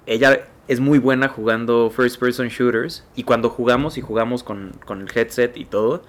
[0.08, 5.02] ella es muy buena jugando first person shooters y cuando jugamos y jugamos con, con
[5.02, 6.04] el headset y todo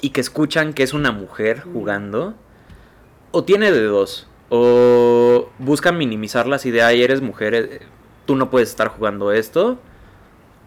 [0.00, 2.34] y que escuchan que es una mujer jugando,
[3.30, 7.80] o tiene de dos, o buscan minimizar las ideas y eres mujer, eh,
[8.26, 9.78] tú no puedes estar jugando esto,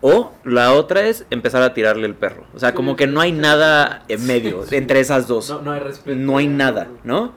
[0.01, 2.45] o la otra es empezar a tirarle el perro.
[2.55, 5.81] O sea, como que no hay nada en medio entre esas dos No, no hay
[5.81, 6.17] respeto.
[6.17, 7.33] no hay nada, ¿no?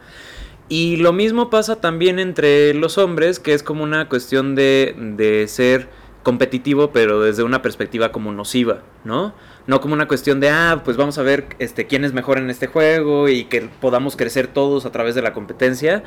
[0.70, 5.48] Y lo mismo pasa también entre los hombres, que es como una cuestión de, de
[5.48, 5.90] ser
[6.22, 9.34] competitivo, pero desde una perspectiva como nociva, ¿no?
[9.68, 12.48] No como una cuestión de, ah, pues vamos a ver este, quién es mejor en
[12.50, 16.02] este juego y que podamos crecer todos a través de la competencia.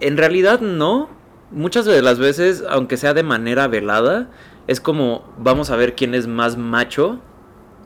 [0.00, 1.08] En realidad no.
[1.52, 4.28] Muchas de las veces, aunque sea de manera velada,
[4.66, 7.18] es como vamos a ver quién es más macho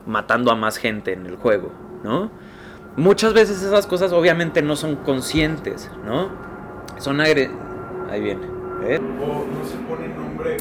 [0.05, 1.71] matando a más gente en el juego,
[2.03, 2.29] ¿no?
[2.95, 6.29] Muchas veces esas cosas obviamente no son conscientes, ¿no?
[6.99, 7.49] Son agre...
[8.09, 8.45] Ahí viene.
[8.83, 8.99] ¿eh?
[9.19, 10.57] O no se pone nombre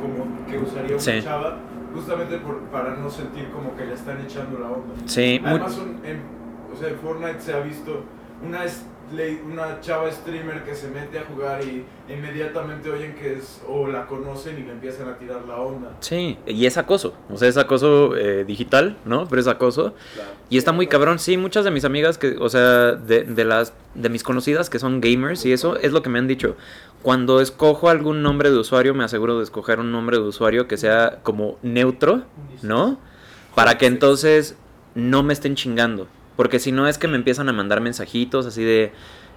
[0.00, 1.20] como que usaría una Sí.
[1.22, 1.58] chava,
[1.94, 4.94] justamente por, para no sentir como que le están echando la onda.
[5.06, 6.22] Sí, Además, son en,
[6.72, 8.04] o sea, en Fortnite se ha visto
[8.46, 8.64] una,
[9.44, 14.06] una chava streamer que se mete a jugar y inmediatamente oyen que es, o la
[14.06, 15.96] conocen y le empiezan a tirar la onda.
[16.00, 19.26] sí, y es acoso, o sea, es acoso eh, digital, ¿no?
[19.28, 19.94] Pero es acoso.
[20.48, 23.72] Y está muy cabrón, sí, muchas de mis amigas que, o sea, de, de las,
[23.94, 26.56] de mis conocidas que son gamers y eso, es lo que me han dicho.
[27.02, 30.76] Cuando escojo algún nombre de usuario, me aseguro de escoger un nombre de usuario que
[30.76, 32.24] sea como neutro,
[32.62, 32.98] ¿no?
[33.54, 34.56] Para que entonces
[34.94, 36.06] no me estén chingando.
[36.40, 38.92] Porque si no es que me empiezan a mandar mensajitos así de,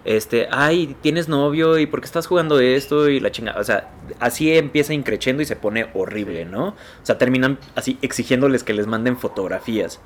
[0.05, 3.59] este, ay, tienes novio y por qué estás jugando esto y la chingada.
[3.59, 3.91] O sea,
[4.21, 6.67] así empieza increciendo y se pone horrible, ¿no?
[6.67, 6.75] O
[7.05, 9.99] sea, terminan así exigiéndoles que les manden fotografías.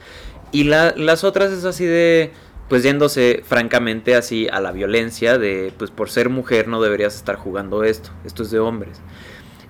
[0.52, 2.32] Y la- las otras es así de,
[2.68, 7.36] pues yéndose francamente así a la violencia de, pues por ser mujer no deberías estar
[7.36, 8.10] jugando esto.
[8.26, 9.02] Esto es de hombres.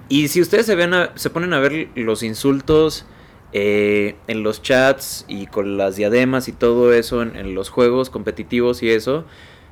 [0.08, 3.06] Y si ustedes se, ven a- se ponen a ver los insultos
[3.54, 8.10] eh, en los chats y con las diademas y todo eso en, en los juegos
[8.10, 9.26] competitivos y eso,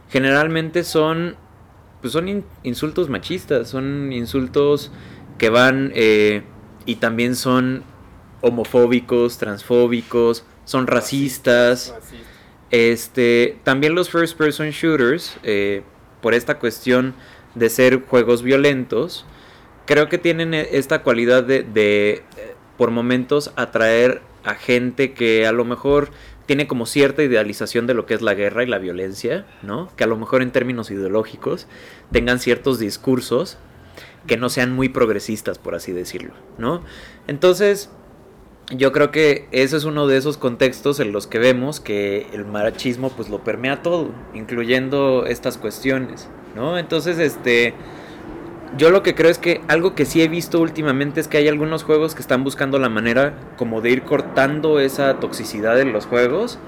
[0.09, 1.35] generalmente son,
[2.01, 4.91] pues son in- insultos machistas, son insultos
[5.37, 6.43] que van eh,
[6.85, 7.83] y también son
[8.41, 11.93] homofóbicos, transfóbicos, son racistas.
[12.71, 15.83] Este, también los first person shooters, eh,
[16.21, 17.13] por esta cuestión
[17.53, 19.25] de ser juegos violentos,
[19.85, 22.23] creo que tienen e- esta cualidad de, de,
[22.77, 26.09] por momentos, atraer a gente que a lo mejor
[26.45, 29.89] tiene como cierta idealización de lo que es la guerra y la violencia, ¿no?
[29.95, 31.67] Que a lo mejor en términos ideológicos
[32.11, 33.57] tengan ciertos discursos
[34.27, 36.83] que no sean muy progresistas, por así decirlo, ¿no?
[37.27, 37.89] Entonces,
[38.71, 42.45] yo creo que ese es uno de esos contextos en los que vemos que el
[42.45, 46.77] machismo pues lo permea todo, incluyendo estas cuestiones, ¿no?
[46.77, 47.73] Entonces, este
[48.77, 51.47] yo lo que creo es que algo que sí he visto últimamente es que hay
[51.47, 56.05] algunos juegos que están buscando la manera como de ir cortando esa toxicidad en los
[56.05, 56.59] juegos,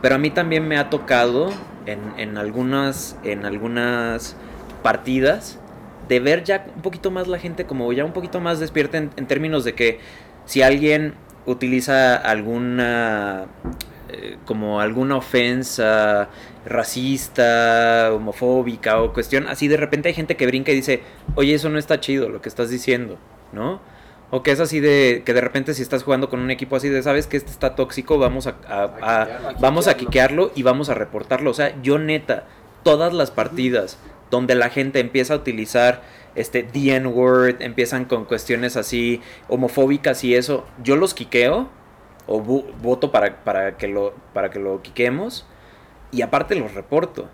[0.00, 1.50] pero a mí también me ha tocado
[1.86, 4.36] en, en algunas en algunas
[4.82, 5.58] partidas
[6.08, 9.10] de ver ya un poquito más la gente como ya un poquito más despierta en,
[9.16, 10.00] en términos de que
[10.46, 11.14] si alguien
[11.46, 13.46] utiliza alguna
[14.12, 16.28] eh, como alguna ofensa
[17.10, 21.02] racista, homofóbica o cuestión, así de repente hay gente que brinca y dice,
[21.34, 23.18] oye, eso no está chido lo que estás diciendo,
[23.52, 23.80] ¿no?
[24.30, 26.88] O que es así de que de repente si estás jugando con un equipo así
[26.88, 29.60] de, sabes que este está tóxico, vamos a, a- a- quiquearlo.
[29.60, 31.50] vamos a quiquearlo y vamos a reportarlo.
[31.50, 32.44] O sea, yo neta,
[32.84, 33.98] todas las partidas
[34.30, 36.02] donde la gente empieza a utilizar
[36.36, 41.68] este, the N-word, empiezan con cuestiones así homofóbicas y eso, yo los quiqueo
[42.30, 45.44] o vo- voto para, para, que lo, para que lo quiquemos
[46.12, 47.28] y aparte los reporto.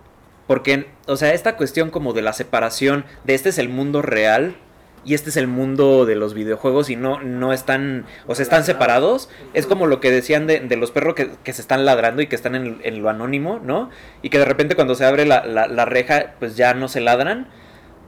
[0.48, 4.56] Porque, o sea, esta cuestión como de la separación de este es el mundo real
[5.04, 8.64] y este es el mundo de los videojuegos y no, no están, o sea, están
[8.64, 9.28] separados.
[9.54, 12.26] Es como lo que decían de, de los perros que, que se están ladrando y
[12.26, 13.90] que están en, en lo anónimo, ¿no?
[14.22, 17.00] Y que de repente cuando se abre la, la, la reja, pues ya no se
[17.00, 17.48] ladran.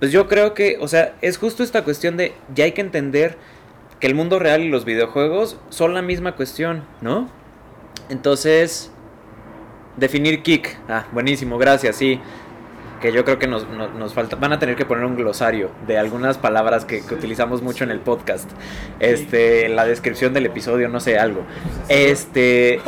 [0.01, 3.37] Pues yo creo que, o sea, es justo esta cuestión de ya hay que entender
[4.01, 7.29] que el mundo real y los videojuegos son la misma cuestión, ¿no?
[8.09, 8.91] Entonces,
[9.97, 10.77] definir kick.
[10.89, 12.21] Ah, buenísimo, gracias, sí.
[13.01, 14.35] Que yo creo que nos, nos, nos falta.
[14.37, 17.91] Van a tener que poner un glosario de algunas palabras que, que utilizamos mucho en
[17.93, 18.51] el podcast.
[18.99, 21.43] Este, en la descripción del episodio, no sé, algo.
[21.89, 22.81] Este,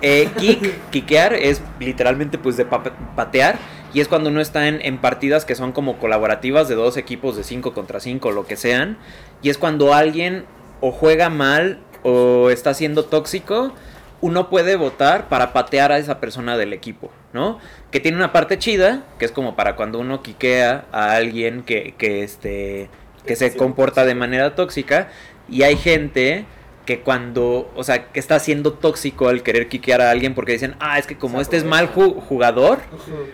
[0.00, 2.82] eh, kick, kickear es literalmente pues de pa-
[3.16, 3.58] patear.
[3.92, 7.36] Y es cuando uno está en, en partidas que son como colaborativas de dos equipos
[7.36, 8.96] de 5 contra 5, lo que sean.
[9.42, 10.44] Y es cuando alguien
[10.80, 13.72] o juega mal o está siendo tóxico,
[14.20, 17.58] uno puede votar para patear a esa persona del equipo, ¿no?
[17.92, 21.94] Que tiene una parte chida, que es como para cuando uno quiquea a alguien que,
[21.98, 22.90] que, este,
[23.26, 25.08] que se comporta de manera tóxica.
[25.48, 26.46] Y hay gente
[26.84, 30.74] que cuando, o sea, que está siendo tóxico al querer quiquear a alguien porque dicen,
[30.80, 32.78] ah, es que como este es mal ju- jugador,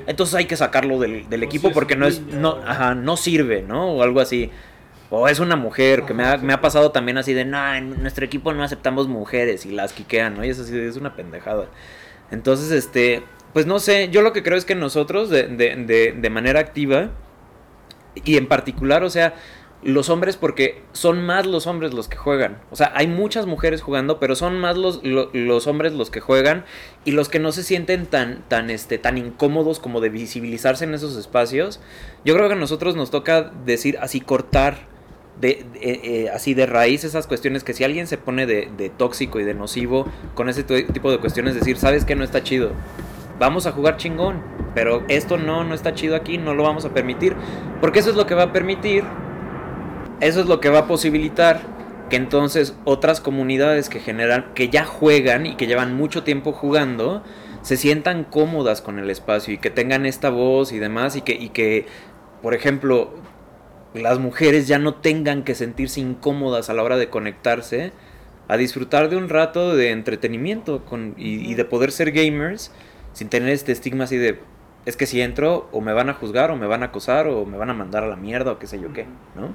[0.06, 3.62] entonces hay que sacarlo del, del O equipo porque no es, no, ajá, no sirve,
[3.62, 3.92] ¿no?
[3.92, 4.50] O algo así.
[5.16, 8.02] O es una mujer, que me ha, me ha pasado también así de, no, en
[8.02, 10.44] nuestro equipo no aceptamos mujeres y las quiquean, ¿no?
[10.44, 11.66] Y es así, es una pendejada.
[12.30, 16.12] Entonces, este, pues no sé, yo lo que creo es que nosotros, de, de, de,
[16.12, 17.10] de manera activa,
[18.24, 19.34] y en particular, o sea,
[19.82, 22.58] los hombres, porque son más los hombres los que juegan.
[22.70, 26.20] O sea, hay muchas mujeres jugando, pero son más los, lo- los hombres los que
[26.20, 26.64] juegan
[27.04, 30.94] y los que no se sienten tan, tan, este, tan incómodos como de visibilizarse en
[30.94, 31.80] esos espacios.
[32.24, 34.93] Yo creo que a nosotros nos toca decir así, cortar
[35.40, 39.40] de, eh, así de raíz esas cuestiones que si alguien se pone de, de tóxico
[39.40, 42.72] y de nocivo con ese tipo de cuestiones, decir, sabes que no está chido.
[43.38, 44.42] Vamos a jugar chingón,
[44.74, 47.34] pero esto no, no está chido aquí, no lo vamos a permitir.
[47.80, 49.02] Porque eso es lo que va a permitir
[50.20, 51.60] eso es lo que va a posibilitar
[52.08, 57.22] que entonces otras comunidades que generan, que ya juegan y que llevan mucho tiempo jugando,
[57.62, 61.32] se sientan cómodas con el espacio y que tengan esta voz y demás y que,
[61.32, 61.86] y que
[62.42, 63.14] por ejemplo,
[63.94, 67.92] las mujeres ya no tengan que sentirse incómodas a la hora de conectarse
[68.48, 72.72] a disfrutar de un rato de entretenimiento con, y, y de poder ser gamers
[73.12, 74.38] sin tener este estigma así de
[74.86, 77.46] es que si entro o me van a juzgar o me van a acosar o
[77.46, 79.48] me van a mandar a la mierda o qué sé yo qué, ¿no?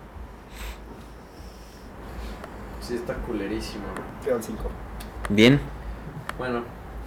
[2.82, 3.84] Sí, está culerísimo.
[4.24, 4.72] Quedan cinco.
[5.30, 5.60] Bien.
[6.40, 6.64] Bueno,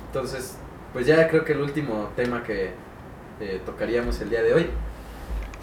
[0.06, 0.56] entonces,
[0.92, 2.70] pues ya creo que el último tema que
[3.40, 4.66] eh, tocaríamos el día de hoy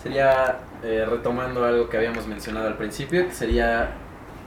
[0.03, 3.95] sería eh, retomando algo que habíamos mencionado al principio, que sería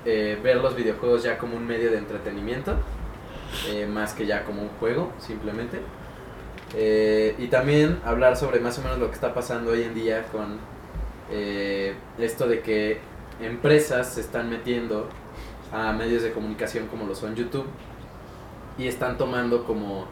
[0.06, 2.74] eh, ver los videojuegos ya como un medio de entretenimiento,
[3.68, 5.80] eh, más que ya como un juego, simplemente.
[7.38, 10.58] Y también hablar sobre más o menos lo que está pasando hoy en día con
[12.18, 12.98] esto de que
[13.42, 15.06] empresas se están metiendo
[15.70, 17.66] a medios de comunicación como lo son YouTube
[18.78, 20.06] y están tomando como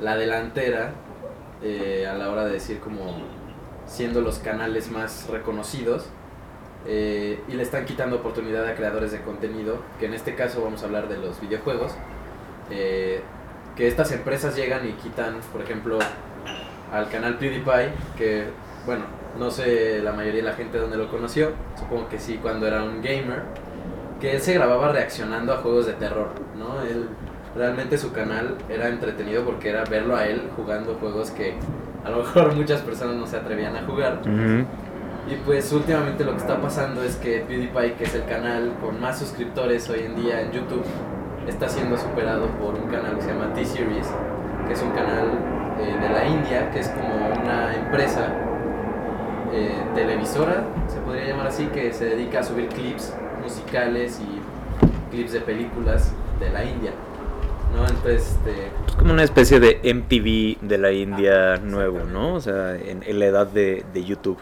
[0.00, 0.94] la delantera
[1.62, 3.22] a la hora de decir como
[3.90, 6.06] siendo los canales más reconocidos
[6.86, 10.82] eh, y le están quitando oportunidad a creadores de contenido, que en este caso vamos
[10.82, 11.92] a hablar de los videojuegos,
[12.70, 13.20] eh,
[13.76, 15.98] que estas empresas llegan y quitan, por ejemplo,
[16.92, 18.44] al canal PewDiePie, que
[18.86, 19.04] bueno,
[19.38, 22.82] no sé la mayoría de la gente donde lo conoció, supongo que sí cuando era
[22.82, 23.42] un gamer,
[24.20, 26.82] que él se grababa reaccionando a juegos de terror, ¿no?
[26.82, 27.08] Él
[27.56, 31.54] realmente su canal era entretenido porque era verlo a él jugando juegos que
[32.04, 34.20] a lo mejor muchas personas no se atrevían a jugar.
[35.30, 39.00] Y pues últimamente lo que está pasando es que PewDiePie, que es el canal con
[39.00, 40.84] más suscriptores hoy en día en YouTube,
[41.46, 44.08] está siendo superado por un canal que se llama T-Series,
[44.66, 45.28] que es un canal
[45.78, 48.28] eh, de la India, que es como una empresa
[49.52, 55.32] eh, televisora, se podría llamar así, que se dedica a subir clips musicales y clips
[55.32, 56.92] de películas de la India.
[57.74, 57.86] ¿No?
[57.86, 62.34] Entonces, este, Es como una especie de MTV de la India Ah, nuevo, ¿no?
[62.34, 64.38] O sea, en, en la edad de, de YouTube.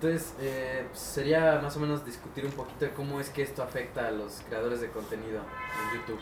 [0.00, 4.06] Entonces, eh, sería más o menos discutir un poquito de cómo es que esto afecta
[4.06, 6.20] a los creadores de contenido en YouTube.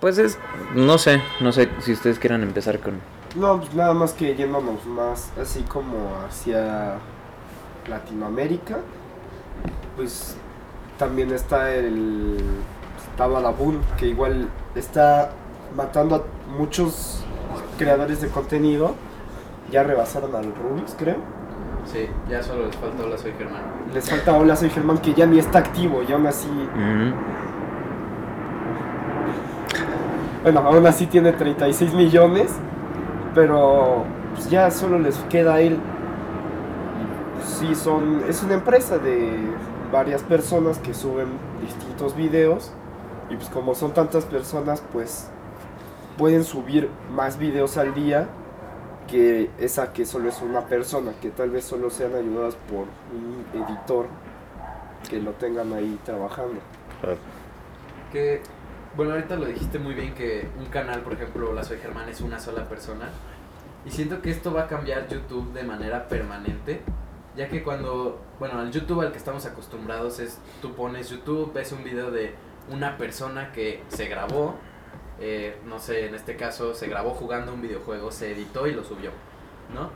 [0.00, 0.38] Pues es,
[0.74, 3.00] no sé, no sé si ustedes quieran empezar con...
[3.34, 6.98] No, pues nada más que yéndonos más así como hacia
[7.88, 8.78] Latinoamérica,
[9.96, 10.36] pues
[10.98, 12.36] también está el
[13.10, 15.30] está Badabun, que igual está
[15.76, 16.22] matando a
[16.58, 17.24] muchos
[17.78, 18.94] creadores de contenido.
[19.70, 21.16] Ya rebasaron al Rubix, creo.
[21.86, 23.62] Sí, ya solo les falta Hola Soy Germán.
[23.92, 27.14] Les falta Hola Soy Germán que ya ni está activo y aún así, Ujú.
[30.42, 32.52] bueno, aún así tiene 36 millones,
[33.34, 35.78] pero pues, ya solo les queda a él.
[37.44, 39.38] Sí, son, es una empresa de
[39.92, 41.28] varias personas que suben
[41.60, 42.72] distintos videos
[43.30, 45.28] y pues como son tantas personas pues
[46.16, 48.28] pueden subir más videos al día
[49.06, 53.44] que esa que solo es una persona, que tal vez solo sean ayudadas por un
[53.52, 54.06] editor
[55.08, 56.60] que lo tengan ahí trabajando.
[58.12, 58.40] Que,
[58.96, 62.20] bueno, ahorita lo dijiste muy bien que un canal, por ejemplo, La Soy Germán es
[62.20, 63.10] una sola persona.
[63.84, 66.80] Y siento que esto va a cambiar YouTube de manera permanente.
[67.36, 71.72] Ya que cuando, bueno, al YouTube al que estamos acostumbrados es, tú pones YouTube, ves
[71.72, 72.32] un video de
[72.70, 74.56] una persona que se grabó,
[75.20, 78.84] eh, no sé, en este caso se grabó jugando un videojuego, se editó y lo
[78.84, 79.10] subió,
[79.74, 79.90] ¿no?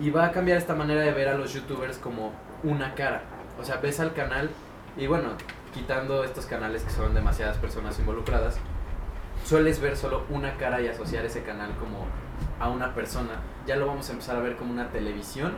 [0.00, 2.32] Y va a cambiar esta manera de ver a los youtubers como
[2.62, 3.22] una cara.
[3.60, 4.50] O sea, ves al canal
[4.96, 5.30] y bueno,
[5.74, 8.58] quitando estos canales que son demasiadas personas involucradas,
[9.44, 12.06] sueles ver solo una cara y asociar ese canal como
[12.60, 13.40] a una persona.
[13.66, 15.54] Ya lo vamos a empezar a ver como una televisión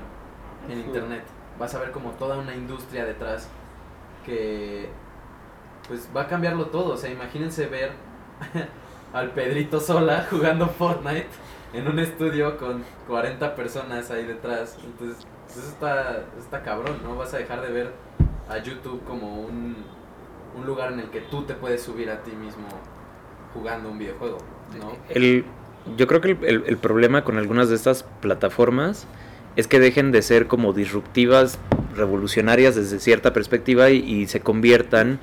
[0.68, 1.24] en internet.
[1.58, 3.48] Vas a ver como toda una industria detrás
[4.24, 4.88] que
[5.90, 6.94] pues va a cambiarlo todo.
[6.94, 7.90] O sea, imagínense ver
[9.12, 11.26] al Pedrito Sola jugando Fortnite
[11.74, 14.76] en un estudio con 40 personas ahí detrás.
[14.84, 17.16] Entonces, pues, eso está, está cabrón, ¿no?
[17.16, 17.92] Vas a dejar de ver
[18.48, 19.76] a YouTube como un,
[20.56, 22.68] un lugar en el que tú te puedes subir a ti mismo
[23.52, 24.38] jugando un videojuego,
[24.78, 24.92] ¿no?
[25.08, 25.44] El,
[25.96, 29.06] yo creo que el, el- problema con algunas de estas plataformas
[29.56, 31.58] es que dejen de ser como disruptivas,
[31.96, 35.18] revolucionarias desde cierta perspectiva y se conviertan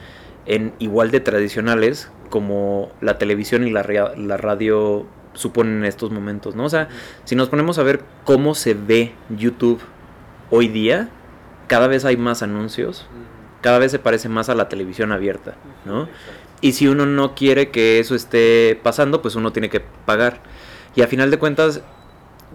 [0.47, 6.65] en igual de tradicionales como la televisión y la, radio suponen en estos momentos, ¿no?
[6.65, 6.87] O sea,
[7.25, 9.79] si nos ponemos a ver cómo se ve YouTube
[10.49, 11.09] hoy día,
[11.67, 13.05] cada vez hay más anuncios,
[13.61, 15.55] cada vez se parece más a la televisión abierta,
[15.85, 16.07] ¿no?
[16.59, 20.39] Y si uno no quiere que eso esté pasando, pues uno tiene que pagar.
[20.95, 21.83] Y a final de cuentas,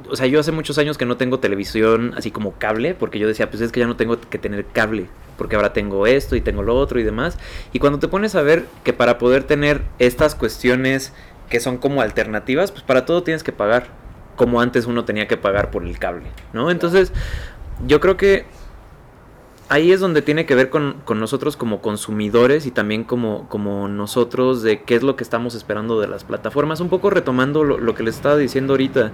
[0.08, 3.28] o sea, yo hace muchos años que no tengo televisión así como cable, porque yo
[3.28, 5.06] decía, pues es que ya no tengo que tener cable,
[5.36, 7.38] porque ahora tengo esto y tengo lo otro y demás.
[7.72, 11.12] Y cuando te pones a ver que para poder tener estas cuestiones
[11.50, 13.88] que son como alternativas, pues para todo tienes que pagar,
[14.36, 16.70] como antes uno tenía que pagar por el cable, ¿no?
[16.70, 17.12] Entonces,
[17.86, 18.46] yo creo que
[19.72, 23.88] ahí es donde tiene que ver con, con nosotros como consumidores y también como, como
[23.88, 26.80] nosotros de qué es lo que estamos esperando de las plataformas.
[26.80, 29.12] Un poco retomando lo, lo que les estaba diciendo ahorita.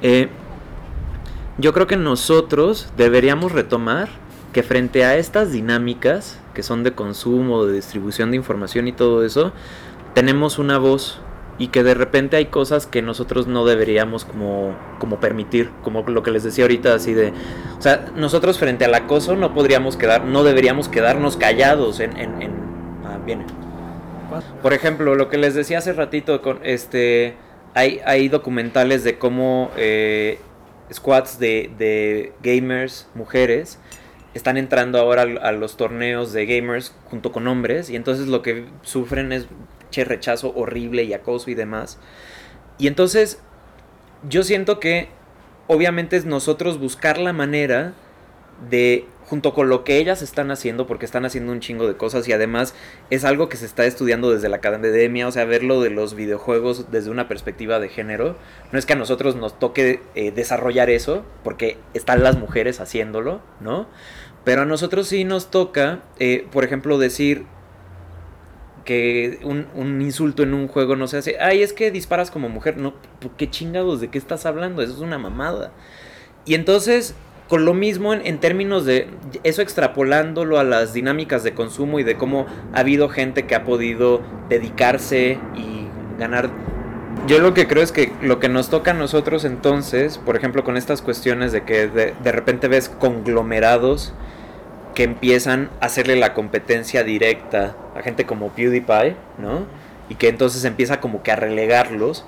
[0.00, 0.28] eh,
[1.58, 4.08] yo creo que nosotros deberíamos retomar
[4.52, 9.24] que frente a estas dinámicas que son de consumo, de distribución de información y todo
[9.24, 9.52] eso,
[10.14, 11.20] tenemos una voz
[11.58, 16.22] y que de repente hay cosas que nosotros no deberíamos como, como permitir, como lo
[16.22, 17.32] que les decía ahorita, así de,
[17.78, 22.42] o sea, nosotros frente al acoso no podríamos quedar, no deberíamos quedarnos callados en, en,
[22.42, 22.52] en-
[23.04, 23.44] ah, viene.
[24.62, 27.34] Por ejemplo, lo que les decía hace ratito, con este,
[27.74, 30.38] hay, hay documentales de cómo eh,
[30.92, 33.78] squads de, de gamers, mujeres,
[34.34, 38.66] están entrando ahora a, los torneos de gamers junto con hombres y entonces lo que
[38.82, 39.46] sufren es
[39.90, 41.98] che rechazo horrible y acoso y demás.
[42.78, 43.40] Y entonces
[44.28, 45.08] yo siento que
[45.66, 47.94] obviamente es nosotros buscar la manera
[48.70, 52.26] de junto con lo que ellas están haciendo porque están haciendo un chingo de cosas
[52.26, 52.74] y además
[53.10, 56.90] es algo que se está estudiando desde la academia, o sea, verlo de los videojuegos
[56.90, 58.36] desde una perspectiva de género.
[58.72, 63.42] No es que a nosotros nos toque eh, desarrollar eso porque están las mujeres haciéndolo,
[63.60, 63.86] ¿no?
[64.44, 67.44] Pero a nosotros sí nos toca, eh, por ejemplo, decir
[68.88, 71.36] que un, un insulto en un juego no se hace.
[71.38, 72.78] Ay, es que disparas como mujer.
[72.78, 74.00] No, ¿por ¿qué chingados?
[74.00, 74.80] ¿De qué estás hablando?
[74.80, 75.72] Eso es una mamada.
[76.46, 77.14] Y entonces,
[77.50, 79.10] con lo mismo en, en términos de
[79.44, 83.62] eso extrapolándolo a las dinámicas de consumo y de cómo ha habido gente que ha
[83.62, 85.86] podido dedicarse y
[86.18, 86.48] ganar.
[87.26, 90.64] Yo lo que creo es que lo que nos toca a nosotros entonces, por ejemplo,
[90.64, 94.14] con estas cuestiones de que de, de repente ves conglomerados
[94.98, 99.64] que empiezan a hacerle la competencia directa a gente como PewDiePie, ¿no?
[100.08, 102.24] Y que entonces empieza como que a relegarlos,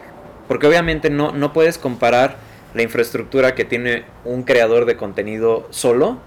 [0.46, 2.36] porque obviamente no, no puedes comparar
[2.72, 6.18] la infraestructura que tiene un creador de contenido solo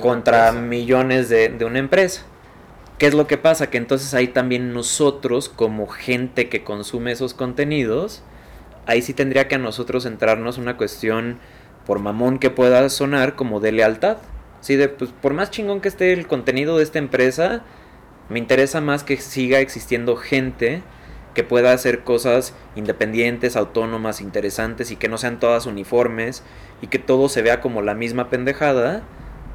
[0.00, 2.22] contra millones de, de una empresa.
[2.96, 3.68] ¿Qué es lo que pasa?
[3.68, 8.22] Que entonces ahí también nosotros, como gente que consume esos contenidos,
[8.86, 11.38] ahí sí tendría que a nosotros entrarnos una cuestión,
[11.84, 14.16] por mamón que pueda sonar, como de lealtad.
[14.66, 17.62] Sí, de, pues, por más chingón que esté el contenido de esta empresa,
[18.28, 20.82] me interesa más que siga existiendo gente
[21.34, 26.42] que pueda hacer cosas independientes, autónomas, interesantes y que no sean todas uniformes
[26.82, 29.04] y que todo se vea como la misma pendejada,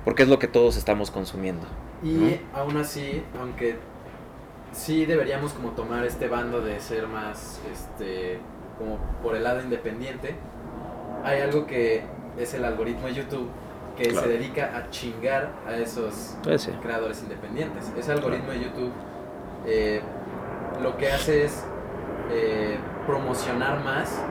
[0.05, 1.67] porque es lo que todos estamos consumiendo.
[2.01, 3.75] Y aún así, aunque
[4.71, 8.39] sí deberíamos como tomar este bando de ser más, este,
[8.77, 10.35] como por el lado independiente,
[11.25, 12.01] hay algo que
[12.39, 13.49] es el algoritmo de YouTube
[14.01, 14.27] que Claro.
[14.27, 16.71] se dedica a chingar a esos Pues sí.
[16.81, 17.91] creadores independientes.
[17.97, 18.91] Ese algoritmo de YouTube
[19.65, 20.01] eh,
[20.81, 21.63] lo que hace es
[22.31, 24.21] eh, promocionar más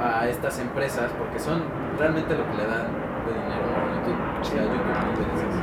[0.00, 1.62] a estas empresas porque son
[1.98, 2.86] realmente lo que le dan
[3.26, 4.40] de dinero a YouTube.
[4.40, 5.60] O sea, YouTube veces.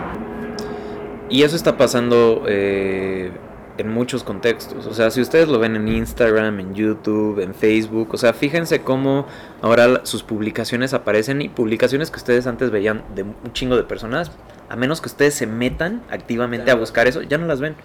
[1.29, 3.31] Y eso está pasando eh,
[3.79, 4.85] en muchos contextos.
[4.85, 8.81] O sea, si ustedes lo ven en Instagram, en YouTube, en Facebook, o sea, fíjense
[8.81, 9.25] cómo
[9.61, 14.31] ahora sus publicaciones aparecen y publicaciones que ustedes antes veían de un chingo de personas,
[14.69, 17.75] a menos que ustedes se metan activamente a buscar eso, ya no las ven.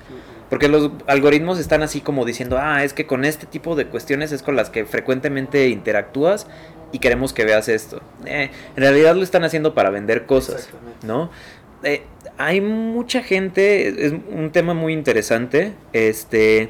[0.51, 4.31] Porque los algoritmos están así como diciendo, ah, es que con este tipo de cuestiones
[4.31, 6.47] es con las que frecuentemente interactúas
[6.93, 8.01] y queremos que veas esto.
[8.27, 10.69] Eh, en realidad lo están haciendo para vender cosas.
[11.03, 11.31] ¿no?
[11.83, 12.03] Eh,
[12.39, 16.69] hay mucha gente, es un tema muy interesante, este,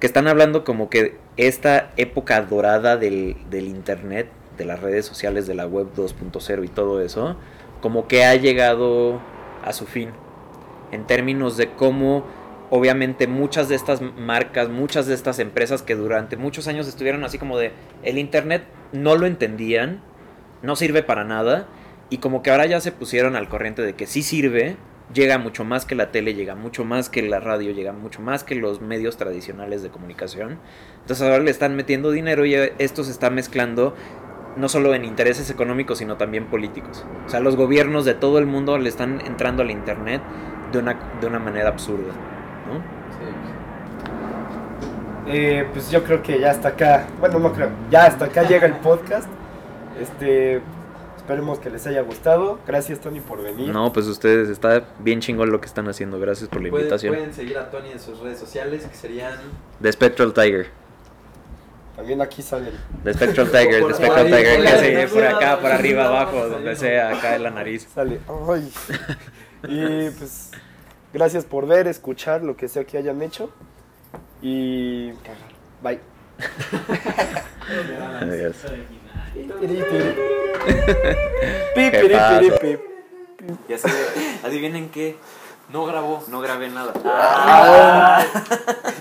[0.00, 5.46] que están hablando como que esta época dorada del, del internet, de las redes sociales,
[5.46, 7.36] de la web 2.0 y todo eso,
[7.80, 9.20] como que ha llegado
[9.64, 10.10] a su fin.
[10.90, 12.24] En términos de cómo,
[12.70, 17.38] obviamente, muchas de estas marcas, muchas de estas empresas que durante muchos años estuvieron así
[17.38, 17.72] como de,
[18.02, 20.00] el internet no lo entendían,
[20.62, 21.68] no sirve para nada,
[22.10, 24.76] y como que ahora ya se pusieron al corriente de que sí sirve,
[25.12, 28.44] llega mucho más que la tele, llega mucho más que la radio, llega mucho más
[28.44, 30.58] que los medios tradicionales de comunicación.
[31.00, 33.94] Entonces ahora le están metiendo dinero y esto se está mezclando
[34.56, 37.04] no solo en intereses económicos, sino también políticos.
[37.26, 40.20] O sea, los gobiernos de todo el mundo le están entrando al Internet
[40.72, 42.12] de una, de una manera absurda.
[42.12, 43.48] Sí.
[45.30, 48.66] Eh, pues yo creo que ya hasta acá, bueno, no creo, ya hasta acá llega
[48.66, 49.28] el podcast.
[50.00, 50.62] Este,
[51.28, 52.58] esperemos que les haya gustado.
[52.66, 53.68] Gracias, Tony, por venir.
[53.68, 56.18] No, pues ustedes, está bien chingón lo que están haciendo.
[56.18, 57.14] Gracias por la Pueden, invitación.
[57.14, 59.34] pueden seguir a Tony en sus redes sociales que serían
[59.82, 60.68] The Spectral Tiger.
[61.96, 62.72] También aquí salen.
[63.04, 66.74] The Spectral Tiger, Por The Spectral ahí, Tiger, por que acá, por arriba, abajo, donde
[66.76, 67.86] sea, acá en la nariz.
[67.94, 68.20] Sale.
[68.48, 68.72] Ay.
[69.64, 70.52] Y pues,
[71.12, 73.50] gracias por ver, escuchar lo que sea que hayan hecho.
[74.40, 75.10] Y.
[75.82, 75.98] Bye.
[78.22, 78.56] Adiós.
[83.68, 83.88] Y así,
[84.44, 85.16] adivinen qué,
[85.72, 86.92] no grabó, no grabé nada.